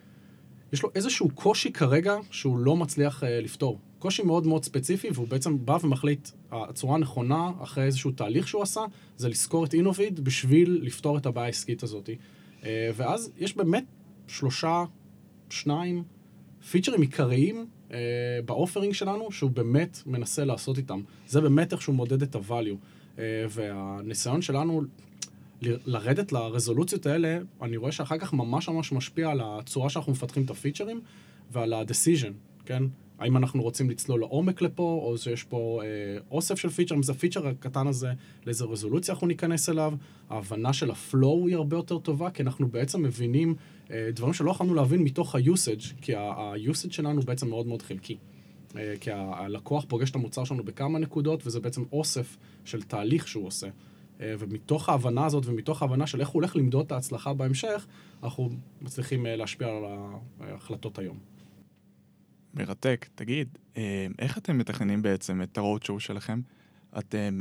יש 0.73 0.83
לו 0.83 0.91
איזשהו 0.95 1.31
קושי 1.35 1.73
כרגע 1.73 2.17
שהוא 2.31 2.59
לא 2.59 2.77
מצליח 2.77 3.23
לפתור. 3.27 3.79
קושי 3.99 4.23
מאוד 4.23 4.47
מאוד 4.47 4.65
ספציפי, 4.65 5.09
והוא 5.15 5.29
בעצם 5.29 5.65
בא 5.65 5.79
ומחליט, 5.83 6.29
הצורה 6.53 6.95
הנכונה, 6.95 7.51
אחרי 7.63 7.85
איזשהו 7.85 8.11
תהליך 8.11 8.49
שהוא 8.49 8.63
עשה, 8.63 8.81
זה 9.17 9.29
לזכור 9.29 9.65
את 9.65 9.75
אינוביד 9.75 10.25
בשביל 10.25 10.81
לפתור 10.83 11.19
את 11.19 11.27
הבעיה 11.27 11.47
העסקית 11.47 11.83
הזאת. 11.83 12.11
ואז 12.67 13.31
יש 13.39 13.57
באמת 13.57 13.85
שלושה, 14.27 14.85
שניים, 15.51 16.03
פיצ'רים 16.71 17.01
עיקריים 17.01 17.67
אה, 17.93 17.99
באופרינג 18.45 18.95
שלנו, 18.95 19.33
שהוא 19.33 19.51
באמת 19.51 20.03
מנסה 20.07 20.45
לעשות 20.45 20.79
איתם. 20.79 21.01
זה 21.27 21.41
באמת 21.41 21.73
איך 21.73 21.83
שהוא 21.83 21.95
מודד 21.95 22.23
את 22.23 22.35
ה-value. 22.35 22.77
אה, 23.19 23.45
והניסיון 23.51 24.43
שלנו 24.43 24.83
ל- 25.63 25.77
לרדת 25.87 26.33
לרזולוציות 26.33 27.07
האלה, 27.07 27.39
אני 27.63 27.77
רואה 27.77 27.93
שאחר 27.93 28.19
כך 28.19 28.33
ממש 28.33 28.69
ממש 28.69 28.93
משפיע 28.93 29.31
על 29.31 29.41
הצורה 29.45 29.91
שאנחנו 29.91 30.13
מפתחים 30.13 30.45
את 30.45 30.51
הפיצ'רים 30.51 31.01
ועל 31.53 31.73
ה-decision, 31.73 32.33
כן? 32.67 32.83
האם 33.19 33.37
אנחנו 33.37 33.63
רוצים 33.63 33.91
לצלול 33.91 34.21
לעומק 34.21 34.63
לפה, 34.63 35.01
או 35.03 35.19
שיש 35.19 35.43
פה 35.43 35.81
אה, 35.85 35.89
אוסף 36.31 36.59
של 36.59 36.69
פיצ'רים, 36.69 37.03
זה 37.03 37.13
הפיצ'ר 37.13 37.49
הקטן 37.49 37.87
הזה, 37.87 38.13
לאיזה 38.47 38.65
רזולוציה 38.65 39.15
אנחנו 39.15 39.27
ניכנס 39.27 39.69
אליו, 39.69 39.95
ההבנה 40.31 40.73
של 40.73 40.91
הפלואו 40.91 41.47
היא 41.47 41.57
הרבה 41.57 41.77
יותר 41.77 41.99
טובה, 41.99 42.31
כי 42.31 42.43
אנחנו 42.43 42.69
בעצם 42.69 43.03
מבינים 43.03 43.55
דברים 43.91 44.33
שלא 44.33 44.51
יכולנו 44.51 44.75
להבין 44.75 45.03
מתוך 45.03 45.35
ה-usage, 45.35 45.95
כי 46.01 46.15
ה-usage 46.15 46.93
שלנו 46.93 47.23
בעצם 47.23 47.49
מאוד 47.49 47.67
מאוד 47.67 47.83
חלקי. 47.83 48.17
אה, 48.77 48.95
כי 49.01 49.11
הלקוח 49.13 49.85
פוגש 49.89 50.11
את 50.11 50.15
המוצר 50.15 50.45
שלנו 50.45 50.65
בכמה 50.65 50.99
נקודות, 50.99 51.47
וזה 51.47 51.61
בעצם 51.61 51.83
אוסף 51.93 52.37
של 52.65 52.83
תהליך 52.83 53.29
שהוא 53.29 53.47
עושה. 53.47 53.67
אה, 54.21 54.35
ומתוך 54.39 54.89
ההבנה 54.89 55.27
הזאת 55.27 55.47
ומתוך 55.47 55.83
ההבנה 55.83 56.07
של 56.07 56.21
איך 56.21 56.29
הוא 56.29 56.35
הולך 56.35 56.57
למדוד 56.57 56.87
את 56.87 56.93
ההצלחה 56.93 57.35
בהמשך, 57.35 57.87
אנחנו 58.23 58.51
מצליחים 58.83 59.27
להשפיע 59.27 59.69
על 59.69 59.85
ההחלטות 60.41 60.99
היום. 60.99 61.19
מרתק. 62.55 63.07
תגיד, 63.15 63.59
איך 64.19 64.39
אתם 64.39 64.59
מתכננים 64.59 65.03
בעצם 65.03 65.43
את 65.43 65.59
ה-road 65.59 65.85
show 65.85 65.99
שלכם? 65.99 66.41
אתם 66.99 67.41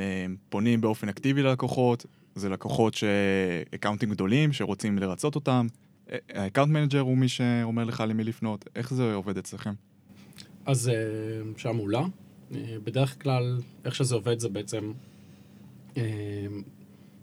פונים 0.50 0.82
באופן 0.82 1.10
אקטיבי 1.10 1.44
ללקוחות, 1.44 2.06
זה 2.36 2.50
לקוחות 2.50 2.94
ש 2.94 3.15
accountים 3.15 4.10
גדולים 4.10 4.54
שרוצים 4.54 4.98
לרצות 4.98 5.36
אותם, 5.36 5.68
ה 6.30 6.35
account 6.35 6.72
manager 6.72 7.00
הוא 7.00 7.18
מי 7.18 7.28
שאומר 7.28 7.84
לך 7.84 8.04
למי 8.08 8.24
לפנות, 8.24 8.66
איך 8.76 8.94
זה 8.94 9.14
עובד 9.14 9.38
אצלכם? 9.38 9.74
אז 10.66 10.90
אה, 10.90 10.94
שאלה 11.58 11.74
מעולה. 11.74 12.02
אה, 12.56 12.76
בדרך 12.84 13.24
כלל, 13.24 13.60
איך 13.86 13.96
שזה 13.96 14.16
עובד 14.16 14.40
זה 14.40 14.50
בעצם, 14.50 14.92
אה, 15.98 16.04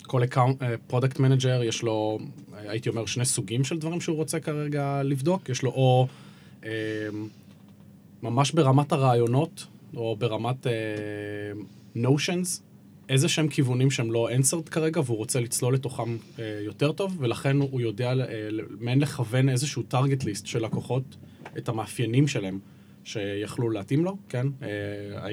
כל 0.02 0.22
product 0.86 1.18
manager 1.18 1.62
יש 1.62 1.82
לו, 1.82 2.18
הייתי 2.54 2.88
אומר, 2.88 3.06
שני 3.06 3.24
סוגים 3.24 3.64
של 3.64 3.78
דברים 3.78 4.00
שהוא 4.00 4.16
רוצה 4.16 4.40
כרגע 4.40 5.02
לבדוק. 5.02 5.48
יש 5.48 5.62
לו 5.62 5.70
או 5.70 6.06
ממש 8.22 8.52
ברמת 8.52 8.92
הרעיונות, 8.92 9.66
או 9.96 10.16
ברמת 10.18 10.66
notions, 11.96 12.60
איזה 13.10 13.28
שהם 13.28 13.48
כיוונים 13.48 13.90
שהם 13.90 14.12
לא 14.12 14.28
answered 14.30 14.70
כרגע, 14.70 15.00
והוא 15.04 15.16
רוצה 15.16 15.40
לצלול 15.40 15.74
לתוכם 15.74 16.16
אה, 16.38 16.60
יותר 16.64 16.92
טוב, 16.92 17.16
ולכן 17.18 17.56
הוא 17.56 17.80
יודע 17.80 18.12
אה, 18.12 18.48
מעין 18.80 19.00
לכוון 19.00 19.48
איזשהו 19.48 19.82
target 19.92 20.22
list 20.22 20.46
של 20.46 20.64
לקוחות, 20.64 21.16
את 21.58 21.68
המאפיינים 21.68 22.28
שלהם, 22.28 22.58
שיכלו 23.04 23.70
להתאים 23.70 24.04
לו, 24.04 24.16
כן? 24.28 24.46
אה, 24.62 25.28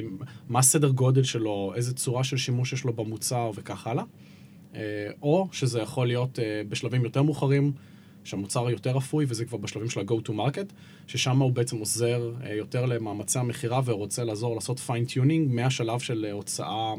מה 0.50 0.60
הסדר 0.60 0.90
גודל 0.90 1.24
שלו, 1.24 1.74
איזה 1.76 1.94
צורה 1.94 2.24
של 2.24 2.38
שימוש 2.38 2.74
יש 2.74 2.84
לו 2.84 2.94
במוצר 2.94 3.52
וכך 3.56 3.88
הלאה. 3.88 4.04
אה, 4.76 4.82
או 5.22 5.48
שזה 5.52 5.82
יכול 5.82 6.08
להיות 6.08 6.40
אה, 6.40 6.62
בשלבים 6.70 7.04
יותר 7.04 7.24
מאוחרים, 7.24 7.72
שהמוצר 8.28 8.70
יותר 8.70 8.98
אפוי, 8.98 9.26
וזה 9.28 9.46
כבר 9.46 9.58
בשלבים 9.58 9.90
של 9.90 10.00
ה-go 10.00 10.30
to 10.30 10.32
market, 10.32 10.74
ששם 11.08 11.40
הוא 11.40 11.52
בעצם 11.52 11.78
עוזר 11.78 12.32
אה, 12.44 12.54
יותר 12.54 12.86
למאמצי 12.86 13.40
המכירה 13.40 13.82
ורוצה 13.86 14.24
לעזור 14.24 14.56
לעשות 14.56 14.80
fine 14.80 15.09
tuning 15.09 15.52
מהשלב 15.54 16.00
של 16.00 16.26
אה, 16.26 16.32
הוצאה 16.32 16.96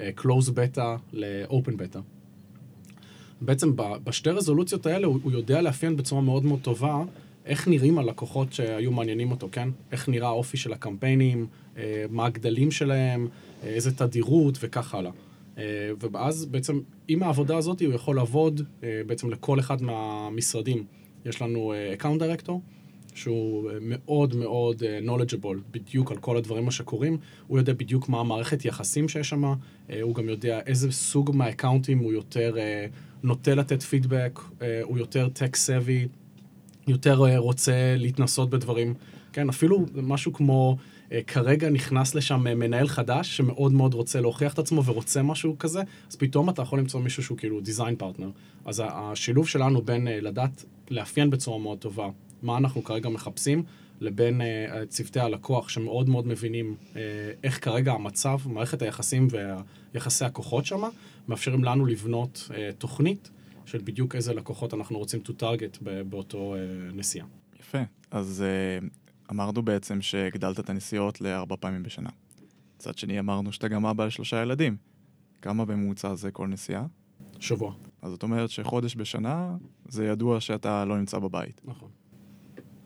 מ- 0.00 0.12
closed 0.12 0.50
beta 0.50 0.98
ל-open 1.12 1.72
beta. 1.72 1.98
בעצם 3.40 3.72
בשתי 3.76 4.30
רזולוציות 4.30 4.86
האלה 4.86 5.06
הוא, 5.06 5.18
הוא 5.22 5.32
יודע 5.32 5.62
לאפיין 5.62 5.96
בצורה 5.96 6.20
מאוד 6.20 6.44
מאוד 6.44 6.60
טובה 6.62 7.02
איך 7.46 7.68
נראים 7.68 7.98
הלקוחות 7.98 8.52
שהיו 8.52 8.92
מעניינים 8.92 9.30
אותו, 9.30 9.48
כן? 9.52 9.68
איך 9.92 10.08
נראה 10.08 10.28
האופי 10.28 10.56
של 10.56 10.72
הקמפיינים, 10.72 11.46
אה, 11.76 12.04
מה 12.10 12.26
הגדלים 12.26 12.70
שלהם, 12.70 13.28
איזה 13.62 13.96
תדירות 13.96 14.58
וכך 14.60 14.94
הלאה. 14.94 15.10
אה, 15.58 15.64
ואז 16.12 16.44
בעצם 16.44 16.80
עם 17.08 17.22
העבודה 17.22 17.56
הזאת 17.56 17.82
הוא 17.82 17.94
יכול 17.94 18.16
לעבוד 18.16 18.62
אה, 18.82 19.00
בעצם 19.06 19.30
לכל 19.30 19.60
אחד 19.60 19.82
מהמשרדים. 19.82 20.84
יש 21.24 21.42
לנו 21.42 21.72
אה, 21.72 21.94
account 21.98 22.20
director, 22.20 22.52
שהוא 23.14 23.70
מאוד 23.80 24.36
מאוד 24.36 24.82
knowledgeable 25.06 25.56
בדיוק 25.70 26.10
על 26.10 26.16
כל 26.16 26.36
הדברים 26.36 26.70
שקורים, 26.70 27.18
הוא 27.46 27.58
יודע 27.58 27.72
בדיוק 27.72 28.08
מה 28.08 28.20
המערכת 28.20 28.64
יחסים 28.64 29.08
שיש 29.08 29.28
שם, 29.28 29.44
הוא 30.02 30.14
גם 30.14 30.28
יודע 30.28 30.60
איזה 30.66 30.92
סוג 30.92 31.30
מהאקאונטים 31.34 31.98
הוא 31.98 32.12
יותר 32.12 32.56
נוטה 33.22 33.54
לתת 33.54 33.82
פידבק, 33.82 34.40
הוא 34.82 34.98
יותר 34.98 35.28
tech 35.36 35.54
savvy, 35.54 36.08
יותר 36.88 37.36
רוצה 37.36 37.94
להתנסות 37.96 38.50
בדברים. 38.50 38.94
כן, 39.32 39.48
אפילו 39.48 39.86
משהו 39.94 40.32
כמו 40.32 40.76
אה, 41.12 41.20
כרגע 41.26 41.70
נכנס 41.70 42.14
לשם 42.14 42.46
אה, 42.46 42.54
מנהל 42.54 42.88
חדש 42.88 43.36
שמאוד 43.36 43.72
מאוד 43.72 43.94
רוצה 43.94 44.20
להוכיח 44.20 44.54
את 44.54 44.58
עצמו 44.58 44.84
ורוצה 44.84 45.22
משהו 45.22 45.58
כזה, 45.58 45.82
אז 46.10 46.16
פתאום 46.16 46.50
אתה 46.50 46.62
יכול 46.62 46.78
למצוא 46.78 47.00
מישהו 47.00 47.22
שהוא 47.22 47.38
כאילו 47.38 47.60
דיזיין 47.60 47.96
פרטנר. 47.96 48.30
אז 48.64 48.82
השילוב 48.86 49.48
שלנו 49.48 49.82
בין 49.82 50.08
אה, 50.08 50.20
לדעת 50.20 50.64
לאפיין 50.90 51.30
בצורה 51.30 51.58
מאוד 51.58 51.78
טובה 51.78 52.08
מה 52.42 52.56
אנחנו 52.56 52.84
כרגע 52.84 53.08
מחפשים, 53.08 53.62
לבין 54.00 54.40
uh, 54.40 54.44
צוותי 54.88 55.20
הלקוח 55.20 55.68
שמאוד 55.68 56.08
מאוד 56.08 56.26
מבינים 56.26 56.76
uh, 56.80 56.96
איך 57.44 57.64
כרגע 57.64 57.92
המצב, 57.92 58.38
מערכת 58.46 58.82
היחסים 58.82 59.28
ויחסי 59.94 60.24
הכוחות 60.24 60.66
שם, 60.66 60.82
מאפשרים 61.28 61.64
לנו 61.64 61.86
לבנות 61.86 62.48
uh, 62.48 62.52
תוכנית 62.78 63.30
של 63.66 63.78
בדיוק 63.84 64.14
איזה 64.14 64.34
לקוחות 64.34 64.74
אנחנו 64.74 64.98
רוצים 64.98 65.20
to 65.24 65.30
target 65.40 65.84
באותו 66.08 66.54
uh, 66.54 66.96
נסיעה. 66.96 67.26
יפה. 67.60 67.78
אז 68.10 68.44
uh, 68.82 68.84
אמרנו 69.30 69.62
בעצם 69.62 70.02
שהגדלת 70.02 70.60
את 70.60 70.70
הנסיעות 70.70 71.20
לארבע 71.20 71.56
פעמים 71.60 71.82
בשנה. 71.82 72.10
מצד 72.76 72.98
שני 72.98 73.18
אמרנו 73.18 73.52
שאתה 73.52 73.68
גם 73.68 73.86
אבא 73.86 74.06
לשלושה 74.06 74.42
ילדים. 74.42 74.76
כמה 75.42 75.64
בממוצע 75.64 76.14
זה 76.14 76.30
כל 76.30 76.46
נסיעה? 76.46 76.86
שבוע. 77.40 77.74
אז 78.02 78.10
זאת 78.10 78.22
אומרת 78.22 78.50
שחודש 78.50 78.96
בשנה, 78.96 79.56
זה 79.88 80.06
ידוע 80.06 80.40
שאתה 80.40 80.84
לא 80.84 80.98
נמצא 80.98 81.18
בבית. 81.18 81.60
נכון. 81.64 81.88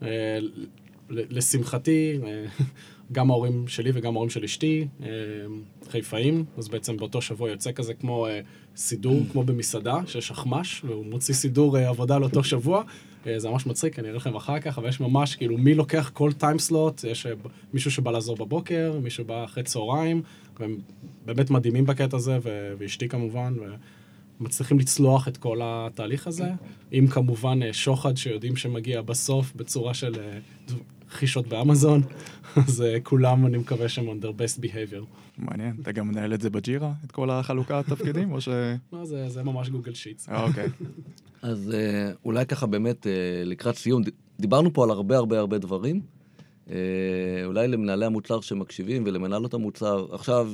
אה, 0.05 0.39
לשמחתי, 1.11 2.19
אה, 2.27 2.45
גם 3.13 3.31
ההורים 3.31 3.69
שלי 3.69 3.91
וגם 3.95 4.13
ההורים 4.13 4.31
של 4.31 4.45
אשתי 4.45 4.87
אה, 5.03 5.09
חיפאים, 5.91 6.45
אז 6.59 6.69
בעצם 6.69 6.97
באותו 6.97 7.23
שבוע 7.23 7.51
יוצא 7.51 7.73
כזה 7.73 7.95
כמו 7.95 8.27
סידור, 8.77 9.21
כמו 9.33 9.43
במסעדה, 9.43 9.97
שיש 10.07 10.31
אחמ"ש, 10.31 10.85
והוא 10.85 11.07
מוציא 11.07 11.35
סידור 11.35 11.77
עבודה 11.77 12.19
לאותו 12.19 12.45
שבוע. 12.45 12.83
זה 13.37 13.49
ממש 13.49 13.67
מצחיק, 13.67 13.99
אני 13.99 14.09
אראה 14.09 14.17
לכם 14.17 14.35
אחר 14.37 14.61
כך, 14.61 14.79
אבל 14.79 14.89
יש 14.89 15.01
ממש, 15.01 15.37
כאילו, 15.37 15.59
מי 15.59 15.75
לוקח 15.75 16.11
כל 16.15 16.33
טיימסלוט, 16.33 17.05
יש 17.05 17.27
אה, 17.27 17.33
מישהו 17.73 17.91
שבא 17.91 18.11
לעזור 18.11 18.37
בבוקר, 18.37 18.99
מישהו 19.03 19.25
בא 19.25 19.45
אחרי 19.45 19.63
צהריים, 19.63 20.23
והם 20.61 20.79
באמת 21.27 21.51
מדהימים 21.51 21.87
בקטע 21.87 22.17
הזה, 22.17 22.39
ו- 22.43 22.75
ואשתי 22.79 23.09
כמובן, 23.09 23.55
ומצליחים 24.41 24.79
לצלוח 24.79 25.29
את 25.29 25.37
כל 25.37 25.59
התהליך 25.63 26.27
הזה, 26.27 26.49
עם 26.91 27.07
כמובן 27.07 27.63
אה, 27.63 27.73
שוחד 27.73 28.17
שיודעים 28.17 28.57
שמגיע 28.57 29.03
בסוף 29.03 29.53
בצורה 29.57 29.95
של 29.95 30.15
אה, 30.21 30.39
רכישות 31.13 31.47
באמזון, 31.47 32.03
אז 32.69 32.83
אה, 32.83 33.01
כולם, 33.01 33.47
אני 33.47 33.59
מקווה 33.59 33.89
שהם 33.89 34.09
on 34.09 34.25
their 34.25 34.29
best 34.29 34.61
behavior. 34.61 35.05
מעניין. 35.39 35.77
אתה 35.83 35.93
גם 35.93 36.09
מנהל 36.09 36.35
את 36.35 36.41
זה 36.41 36.51
בג'ירה, 36.51 36.93
את 37.05 37.13
כל 37.13 37.31
החלוקת 37.31 37.85
תפקידים, 37.89 38.33
או 38.33 38.41
ש... 38.41 38.49
לא, 38.93 39.05
זה, 39.05 39.29
זה 39.29 39.43
ממש 39.43 39.69
גוגל 39.69 39.95
שיטס. 39.95 40.29
אוקיי. 40.29 40.69
אז 41.43 41.73
אולי 42.25 42.47
ככה 42.47 42.67
באמת, 42.67 43.07
לקראת 43.45 43.77
סיום, 43.77 44.03
דיברנו 44.41 44.73
פה 44.73 44.85
על 44.85 44.91
הרבה 44.91 45.17
הרבה 45.17 45.39
הרבה 45.39 45.59
דברים. 45.59 46.01
אולי 47.45 47.69
למנהלי 47.69 48.07
המוצר 48.07 48.41
שמקשיבים 48.41 49.03
ולמנהלות 49.07 49.55
המוצר, 49.55 50.07
עכשיו 50.15 50.53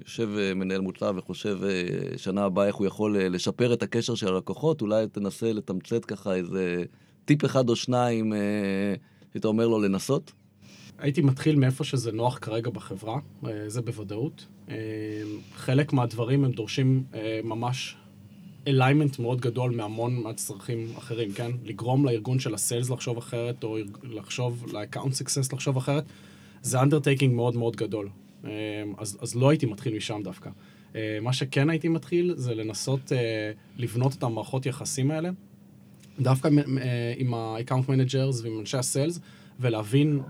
יושב 0.00 0.28
אה, 0.38 0.54
מנהל 0.54 0.80
מוצר 0.80 1.12
וחושב 1.16 1.58
אה, 1.64 2.18
שנה 2.18 2.44
הבאה 2.44 2.66
איך 2.66 2.74
הוא 2.74 2.86
יכול 2.86 3.16
אה, 3.16 3.28
לשפר 3.28 3.72
את 3.72 3.82
הקשר 3.82 4.14
של 4.14 4.28
הלקוחות, 4.28 4.82
אולי 4.82 5.06
תנסה 5.12 5.52
לתמצת 5.52 6.04
ככה 6.04 6.34
איזה 6.34 6.84
טיפ 7.24 7.44
אחד 7.44 7.68
או 7.68 7.76
שניים 7.76 8.32
אה, 8.32 8.38
שאתה 9.34 9.48
אומר 9.48 9.68
לו 9.68 9.78
לנסות. 9.78 10.32
הייתי 10.98 11.22
מתחיל 11.22 11.56
מאיפה 11.56 11.84
שזה 11.84 12.12
נוח 12.12 12.38
כרגע 12.38 12.70
בחברה, 12.70 13.18
אה, 13.46 13.50
זה 13.66 13.82
בוודאות. 13.82 14.46
אה, 14.68 14.74
חלק 15.54 15.92
מהדברים 15.92 16.44
הם 16.44 16.52
דורשים 16.52 17.04
אה, 17.14 17.40
ממש 17.44 17.96
alignment 18.66 19.18
מאוד 19.18 19.40
גדול 19.40 19.76
מהמון 19.76 20.14
מהצרכים 20.22 20.88
אחרים, 20.98 21.32
כן? 21.32 21.50
לגרום 21.64 22.04
לארגון 22.04 22.38
של 22.38 22.54
ה 22.54 22.60
sales 22.60 22.90
לחשוב 22.90 23.18
אחרת, 23.18 23.64
או 23.64 23.78
לחשוב, 24.02 24.66
ל 24.72 24.77
account 24.77 25.14
success 25.14 25.52
לחשוב 25.52 25.76
אחרת, 25.76 26.04
זה 26.62 26.80
undertaking 26.80 27.34
מאוד 27.34 27.56
מאוד 27.56 27.76
גדול. 27.76 28.08
אה, 28.44 28.50
אז, 28.98 29.18
אז 29.20 29.34
לא 29.34 29.48
הייתי 29.48 29.66
מתחיל 29.66 29.96
משם 29.96 30.20
דווקא. 30.24 30.50
אה, 30.96 31.18
מה 31.22 31.32
שכן 31.32 31.70
הייתי 31.70 31.88
מתחיל 31.88 32.34
זה 32.36 32.54
לנסות 32.54 33.12
אה, 33.12 33.52
לבנות 33.76 34.14
את 34.14 34.22
המערכות 34.22 34.66
יחסים 34.66 35.10
האלה, 35.10 35.30
דווקא 36.20 36.48
אה, 36.48 37.14
עם 37.16 37.34
ה-account 37.34 37.88
managers 37.88 38.42
ועם 38.42 38.60
אנשי 38.60 38.76
הסיילס, 38.76 39.20
ולהבין 39.60 40.20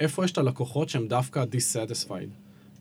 איפה 0.00 0.24
יש 0.24 0.32
את 0.32 0.38
הלקוחות 0.38 0.88
שהם 0.88 1.08
דווקא 1.08 1.44
dissatisfied, 1.52 2.30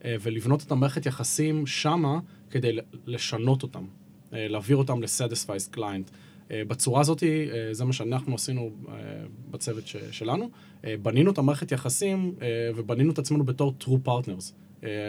אה, 0.06 0.16
ולבנות 0.22 0.64
את 0.64 0.72
המערכת 0.72 1.06
יחסים 1.06 1.68
שמה 1.68 2.20
כדי 2.50 2.78
לשנות 3.06 3.64
אותם, 3.64 3.86
להעביר 4.32 4.78
אותם 4.78 5.02
ל-satisfied 5.02 5.76
client. 5.76 6.12
בצורה 6.50 7.02
הזאת, 7.02 7.24
זה 7.72 7.86
מה 7.86 7.94
שאנחנו 7.94 8.36
עשינו 8.36 8.72
בצוות 9.52 9.84
שלנו. 10.12 10.50
בנינו 11.02 11.32
את 11.32 11.38
המערכת 11.38 11.72
יחסים 11.72 12.36
ובנינו 12.76 13.12
את 13.12 13.20
עצמנו 13.20 13.44
בתור 13.44 13.74
true 13.82 14.08
partners 14.08 14.54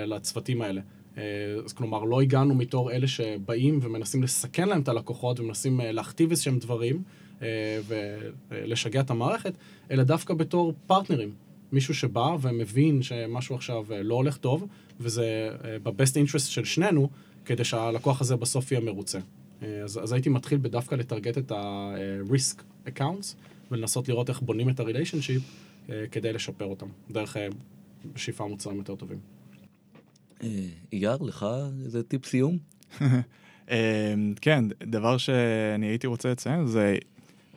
לצוותים 0.07 0.63
האלה. 0.63 0.81
אה, 1.19 1.23
אז 1.65 1.73
כלומר, 1.73 2.05
לא 2.05 2.21
הגענו 2.21 2.55
מתור 2.55 2.93
אלה 2.93 3.07
שבאים 3.07 3.79
ומנסים 3.83 4.23
לסכן 4.23 4.69
להם 4.69 4.81
את 4.81 4.89
הלקוחות 4.89 5.41
ומנסים 5.41 5.81
אה, 5.81 5.93
להכתיב 5.93 6.31
איזשהם 6.31 6.59
דברים 6.59 7.03
אה, 7.43 7.81
ולשגע 8.51 9.01
את 9.01 9.11
המערכת, 9.11 9.53
אלא 9.91 10.03
דווקא 10.03 10.35
בתור 10.35 10.75
פרטנרים. 10.87 11.31
מישהו 11.73 11.95
שבא 11.95 12.37
ומבין 12.41 13.03
שמשהו 13.03 13.55
עכשיו 13.55 13.85
אה, 13.93 14.03
לא 14.03 14.15
הולך 14.15 14.37
טוב, 14.37 14.67
וזה 15.01 15.51
אה, 15.65 15.79
ב-best 15.83 16.15
interest 16.15 16.39
של 16.39 16.65
שנינו, 16.65 17.09
כדי 17.45 17.65
שהלקוח 17.65 18.21
הזה 18.21 18.37
בסוף 18.37 18.73
יהיה 18.73 18.81
מרוצה. 18.81 19.19
אה, 19.63 19.83
אז, 19.83 20.01
אז 20.03 20.13
הייתי 20.13 20.29
מתחיל 20.29 20.59
בדווקא 20.63 20.95
לטרגט 20.95 21.39
את 21.39 21.53
ה-risk 21.53 22.63
accounts, 22.87 23.35
ולנסות 23.71 24.09
לראות 24.09 24.29
איך 24.29 24.41
בונים 24.41 24.69
את 24.69 24.81
ה-relationship 24.81 25.41
אה, 25.91 26.05
כדי 26.11 26.33
לשפר 26.33 26.65
אותם, 26.65 26.87
דרך 27.11 27.37
אה, 27.37 27.49
שאיפה 28.17 28.47
מוצרים 28.47 28.77
יותר 28.79 28.95
טובים. 28.95 29.34
אה, 30.43 30.49
אייר, 30.93 31.17
לך 31.23 31.47
איזה 31.85 32.03
טיפ 32.03 32.27
סיום? 32.27 32.59
אמ, 33.71 34.35
כן, 34.41 34.65
דבר 34.83 35.17
שאני 35.17 35.87
הייתי 35.87 36.07
רוצה 36.07 36.31
לציין 36.31 36.67
זה, 36.67 36.97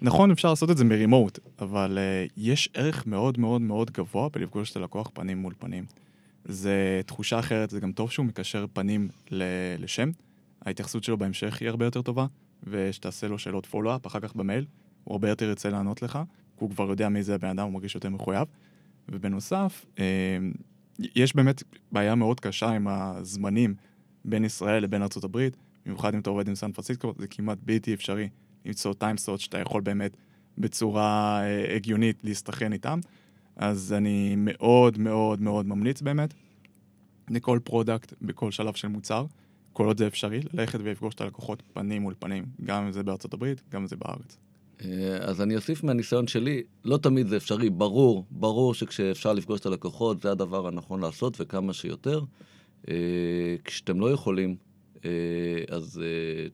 נכון, 0.02 0.32
אפשר 0.32 0.50
לעשות 0.50 0.72
את 0.72 0.78
זה 0.78 0.84
מרימוט, 0.84 1.40
אבל 1.60 1.98
אה, 1.98 2.26
יש 2.38 2.70
ערך 2.74 3.08
מאוד 3.08 3.40
מאוד 3.40 3.62
מאוד 3.62 3.92
גבוה 3.92 4.30
בלפגוש 4.30 4.72
את 4.72 4.76
הלקוח 4.76 5.10
פנים 5.14 5.38
מול 5.38 5.54
פנים. 5.60 5.86
זה 6.46 7.02
תחושה 7.06 7.40
אחרת, 7.40 7.70
זה 7.70 7.80
גם 7.80 7.92
טוב 7.92 8.12
שהוא 8.12 8.26
מקשר 8.26 8.66
פנים 8.74 9.08
לשם. 9.80 10.10
ההתייחסות 10.66 11.04
שלו 11.04 11.18
בהמשך 11.18 11.58
היא 11.62 11.70
הרבה 11.70 11.86
יותר 11.86 12.02
טובה, 12.02 12.26
ושתעשה 12.64 13.28
לו 13.28 13.40
שאלות 13.40 13.66
פולו-אפ 13.66 14.08
אחר 14.08 14.20
כך 14.20 14.36
במייל, 14.36 14.66
הוא 15.04 15.14
הרבה 15.14 15.30
יותר 15.30 15.46
ירצה 15.46 15.70
לענות 15.70 16.02
לך, 16.02 16.20
כי 16.58 16.64
הוא 16.64 16.70
כבר 16.70 16.90
יודע 16.90 17.10
מי 17.10 17.24
זה 17.24 17.36
הבן 17.36 17.48
אדם, 17.48 17.66
הוא 17.66 17.74
מרגיש 17.74 17.96
יותר 17.96 18.10
מחויב. 18.10 18.48
ובנוסף, 19.10 19.86
יש 21.00 21.36
באמת 21.36 21.64
בעיה 21.92 22.16
מאוד 22.16 22.40
קשה 22.40 22.70
עם 22.70 22.88
הזמנים 22.88 23.76
בין 24.26 24.46
ישראל 24.46 24.84
לבין 24.84 25.02
ארה"ב, 25.02 25.48
במיוחד 25.86 26.14
אם 26.14 26.20
אתה 26.20 26.30
עובד 26.30 26.48
עם 26.48 26.56
סן 26.56 26.72
פרנסיסקו, 26.72 27.14
זה 27.18 27.28
כמעט 27.28 27.58
בלתי 27.64 27.94
אפשרי 27.94 28.30
למצוא 28.66 28.94
time 28.94 29.17
slot 29.17 29.40
שאתה 29.40 29.60
יכול 29.60 29.82
באמת 29.82 30.18
בצורה 30.58 31.40
אה, 31.44 31.76
הגיונית 31.76 32.24
להסתנכרן 32.24 32.74
איתם. 32.74 33.00
אז 33.56 33.94
אני 33.94 34.36
מאוד 34.38 35.00
מאוד 35.00 35.42
מאוד 35.42 35.66
ממליץ 35.68 36.02
באמת 36.02 36.34
לכל 37.30 37.60
product 37.64 38.14
בכל 38.22 38.52
שלב 38.52 38.74
של 38.74 38.88
מוצר, 38.88 39.26
כל 39.74 39.86
עוד 39.86 39.98
זה 39.98 40.08
אפשרי, 40.08 40.40
ללכת 40.54 40.80
ולפגוש 40.84 41.16
את 41.16 41.22
הלקוחות 41.22 41.64
פנים 41.74 42.02
מול 42.02 42.14
פנים, 42.20 42.46
גם 42.64 42.84
אם 42.84 42.92
זה 42.92 43.04
בארצות 43.04 43.34
הברית, 43.34 43.62
גם 43.70 43.82
אם 43.82 43.88
זה 43.88 43.96
בארץ. 43.96 44.38
אה, 44.86 45.18
אז 45.18 45.42
אני 45.42 45.56
אוסיף 45.56 45.84
מהניסיון 45.84 46.28
שלי, 46.28 46.64
לא 46.86 46.98
תמיד 46.98 47.28
זה 47.28 47.38
אפשרי, 47.38 47.70
ברור, 47.70 48.26
ברור 48.32 48.74
שכשאפשר 48.74 49.34
לפגוש 49.34 49.60
את 49.60 49.66
הלקוחות 49.66 50.22
זה 50.22 50.32
הדבר 50.32 50.68
הנכון 50.68 51.02
לעשות 51.02 51.38
וכמה 51.40 51.74
שיותר. 51.74 52.22
אה, 52.90 52.96
כשאתם 53.64 54.00
לא 54.00 54.12
יכולים, 54.12 54.56
אה, 55.06 55.10
אז 55.70 56.02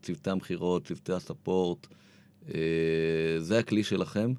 צוותי 0.02 0.30
המכירות, 0.30 0.88
צוותי 0.88 1.14
הספורט, 1.14 1.88
זה 3.38 3.60
הכלי 3.60 3.84
שלכם. 3.84 4.34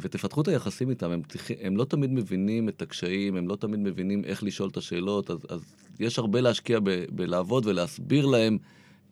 ותפתחו 0.00 0.40
את 0.40 0.48
היחסים 0.48 0.90
איתם, 0.90 1.10
הם, 1.10 1.22
הם 1.60 1.76
לא 1.76 1.84
תמיד 1.84 2.10
מבינים 2.10 2.68
את 2.68 2.82
הקשיים, 2.82 3.36
הם 3.36 3.48
לא 3.48 3.56
תמיד 3.56 3.80
מבינים 3.80 4.24
איך 4.24 4.42
לשאול 4.42 4.68
את 4.68 4.76
השאלות, 4.76 5.30
אז, 5.30 5.38
אז 5.48 5.74
יש 6.00 6.18
הרבה 6.18 6.40
להשקיע 6.40 6.80
ב, 6.80 7.04
בלעבוד 7.10 7.66
ולהסביר 7.66 8.26
להם 8.26 8.58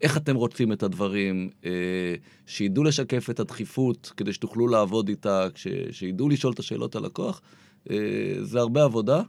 איך 0.03 0.17
אתם 0.17 0.37
רוצים 0.37 0.73
את 0.73 0.83
הדברים, 0.83 1.51
אה, 1.65 2.15
שידעו 2.47 2.85
לשקף 2.85 3.31
את 3.31 3.41
הדחיפות 3.41 4.13
כדי 4.17 4.33
שתוכלו 4.33 4.69
לעבוד 4.69 5.09
איתה, 5.09 5.47
כש, 5.55 5.67
שידעו 5.91 6.29
לשאול 6.29 6.53
את 6.53 6.59
השאלות 6.59 6.97
הלקוח. 6.97 7.43
אה, 7.91 7.97
זה 8.43 8.59
הרבה 8.59 8.85
עבודה, 8.85 9.23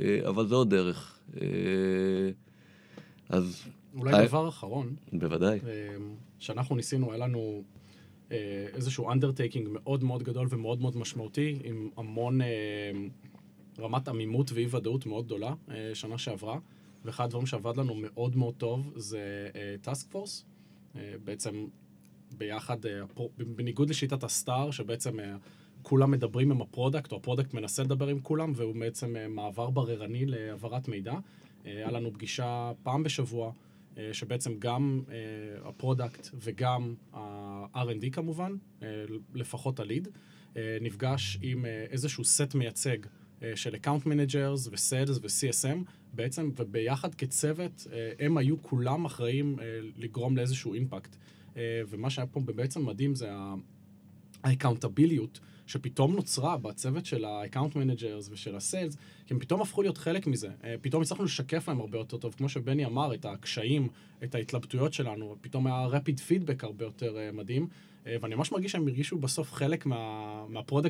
אה, 0.00 0.20
אבל 0.28 0.46
זה 0.46 0.54
עוד 0.54 0.70
דרך. 0.70 1.18
אה, 1.40 1.46
אז 3.28 3.62
אולי 3.94 4.14
אה, 4.14 4.26
דבר 4.26 4.48
אחרון, 4.48 4.96
בוודאי. 5.12 5.58
אה, 5.66 5.96
שאנחנו 6.38 6.76
ניסינו, 6.76 7.12
היה 7.12 7.26
לנו 7.26 7.62
אה, 8.32 8.66
איזשהו 8.74 9.10
undertaking 9.10 9.68
מאוד 9.70 10.04
מאוד 10.04 10.22
גדול 10.22 10.46
ומאוד 10.50 10.80
מאוד 10.80 10.96
משמעותי, 10.96 11.58
עם 11.64 11.88
המון 11.96 12.40
אה, 12.40 12.46
רמת 13.78 14.08
עמימות 14.08 14.52
ואי 14.52 14.66
ודאות 14.70 15.06
מאוד 15.06 15.24
גדולה, 15.24 15.54
אה, 15.70 15.90
שנה 15.94 16.18
שעברה, 16.18 16.58
ואחד 17.04 17.24
הדברים 17.24 17.46
שעבד 17.46 17.76
לנו 17.76 17.94
מאוד 17.94 18.36
מאוד 18.36 18.54
טוב 18.54 18.92
זה 18.96 19.48
task 19.82 20.06
force. 20.10 20.44
בעצם 21.24 21.66
ביחד, 22.36 22.86
אה, 22.86 23.00
בניגוד 23.38 23.90
לשיטת 23.90 24.24
ה 24.24 24.32
star, 24.32 24.70
שבעצם 24.70 25.20
אה, 25.20 25.36
כולם 25.82 26.10
מדברים 26.10 26.50
עם 26.50 26.62
ה 26.62 26.68
product, 26.68 27.12
או 27.12 27.16
ה 27.16 27.21
product 27.21 27.54
מנסה 27.54 27.82
לדבר 27.82 28.08
עם 28.08 28.20
כולם, 28.20 28.52
והוא 28.56 28.74
בעצם 28.80 29.16
אה, 29.16 29.28
מעבר 29.28 29.70
בררני 29.70 30.26
להעברת 30.26 30.88
מידע. 30.88 31.12
אה, 31.12 31.18
היה 31.72 31.90
לנו 31.90 32.12
פגישה 32.12 32.72
פעם 32.82 33.02
בשבוע, 33.02 33.52
אה, 33.98 34.08
שבעצם 34.12 34.58
גם 34.58 35.02
אה, 35.08 35.14
ה 35.68 35.75
product 35.75 36.28
וגם 36.34 36.94
ה-R&D 37.12 38.10
כמובן, 38.12 38.52
אה, 38.82 38.88
לפחות 39.34 39.80
ה 39.80 39.85
lead, 39.85 40.08
אה, 40.56 40.78
נפגש 40.80 41.38
עם 41.42 41.64
אה, 41.66 41.86
איזשהו 41.90 42.24
סט 42.24 42.54
מייצג 42.54 42.98
אה, 43.42 43.52
של 43.56 43.76
account 43.76 44.06
managers 44.06 44.68
ו 44.72 44.80
sales 44.80 45.18
ו-CSM, 45.18 45.78
בעצם, 46.12 46.50
וביחד 46.56 47.14
כצוות, 47.14 47.86
אה, 47.92 48.12
הם 48.18 48.36
היו 48.36 48.62
כולם 48.62 49.04
אחראים 49.04 49.56
אה, 49.60 49.64
לגרום 49.96 50.36
לאיזשהו 50.36 50.74
impact. 50.74 51.16
אה, 51.56 51.82
ומה 51.88 52.10
שהיה 52.10 52.26
פה 52.26 52.40
בעצם 52.40 52.86
מדהים 52.86 53.14
זה 53.14 53.30
ה 54.44 54.50
accountability 54.50 55.40
שפתאום 55.66 56.14
נוצרה 56.14 56.56
בצוות 56.56 57.06
של 57.06 57.24
ה-account 57.24 57.74
managers 57.74 58.30
ושל 58.30 58.54
ה-sales, 58.54 58.96
כי 59.26 59.34
הם 59.34 59.40
פתאום 59.40 59.60
הפכו 59.60 59.82
להיות 59.82 59.98
חלק 59.98 60.26
מזה. 60.26 60.48
פתאום 60.80 61.02
הצלחנו 61.02 61.24
לשקף 61.24 61.68
להם 61.68 61.80
הרבה 61.80 61.98
יותר 61.98 62.16
טוב, 62.16 62.34
כמו 62.34 62.48
שבני 62.48 62.86
אמר, 62.86 63.14
את 63.14 63.24
הקשיים, 63.24 63.88
את 64.24 64.34
ההתלבטויות 64.34 64.92
שלנו, 64.92 65.36
פתאום 65.40 65.66
היה 65.66 65.86
rapid 65.86 66.18
feedback 66.30 66.58
הרבה 66.62 66.84
יותר 66.84 67.16
מדהים, 67.32 67.68
ואני 68.20 68.34
ממש 68.34 68.52
מרגיש 68.52 68.72
שהם 68.72 68.88
הרגישו 68.88 69.18
בסוף 69.18 69.52
חלק 69.52 69.86
מה, 69.86 70.44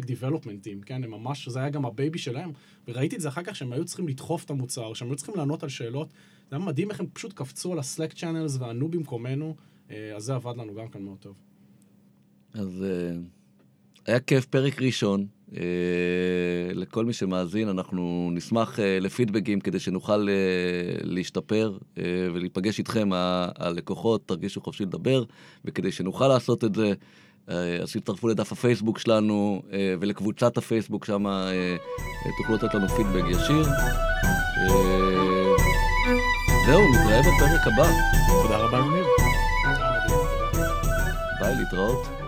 development 0.07 0.65
team, 0.65 0.85
כן? 0.87 1.05
הם 1.05 1.11
ממש, 1.11 1.49
זה 1.49 1.59
היה 1.59 1.71
גם 1.71 1.85
הבייבי 1.85 2.19
שלהם, 2.19 2.51
וראיתי 2.89 3.17
את 3.17 3.21
זה 3.21 3.29
אחר 3.29 3.43
כך 3.43 3.57
שהם 3.57 3.73
היו 3.73 3.85
צריכים 3.85 4.09
לדחוף 4.09 4.45
את 4.45 4.51
המוצר, 4.51 4.95
שהם 4.95 5.09
היו 5.09 5.17
צריכים 5.17 5.35
לענות 5.37 5.63
על 5.63 5.69
שאלות, 5.69 6.09
זה 6.51 6.57
היה 6.57 6.65
מדהים 6.65 6.91
איך 6.91 7.01
הם 7.01 7.07
פשוט 7.13 7.33
קפצו 7.33 7.73
על 7.73 7.79
ה-Slack 7.79 8.15
channels 8.15 8.59
וענו 8.59 8.89
במקומנו, 8.89 9.57
uh, 9.89 9.93
אז 10.17 10.23
זה 10.23 10.35
עבד 10.35 10.57
לנו 10.57 10.75
גם 10.75 10.89
כאן 10.89 11.03
מאוד 11.03 11.19
טוב. 11.19 11.35
אז... 12.55 12.85
Uh... 12.85 13.39
היה 14.09 14.21
כיף, 14.21 14.45
פרק 14.47 14.83
ראשון. 14.83 15.27
אה, 15.57 15.63
לכל 16.75 17.05
מי 17.05 17.13
שמאזין, 17.13 17.69
אנחנו 17.69 18.31
נשמח 18.33 18.81
אה, 18.81 18.99
לפידבקים 19.01 19.61
כדי 19.61 19.81
שנוכל 19.81 20.29
אה, 20.29 20.35
להשתפר 21.03 21.79
ולהיפגש 22.35 22.79
איתכם, 22.79 23.11
הלקוחות, 23.13 24.29
תרגישו 24.29 24.61
חופשי 24.61 24.83
לדבר, 24.83 25.25
וכדי 25.65 25.93
שנוכל 25.93 26.29
לעשות 26.29 26.65
את 26.65 26.75
זה, 26.75 26.93
אז 27.83 27.93
תצטרפו 27.93 28.29
לדף 28.29 28.53
הפייסבוק 28.53 28.99
שלנו 28.99 29.63
ולקבוצת 30.01 30.57
הפייסבוק, 30.57 31.05
שם 31.05 31.25
תוכלו 32.39 32.55
לתת 32.55 32.75
לנו 32.75 32.89
פידבק 32.89 33.25
ישיר. 33.31 33.63
זהו, 36.67 36.81
נתראה 36.91 37.21
בפרק 37.21 37.67
הבא. 37.67 37.91
תודה 38.43 38.57
רבה, 38.57 38.83
תודה. 38.83 39.03
ביי, 41.41 41.55
להתראות. 41.55 42.28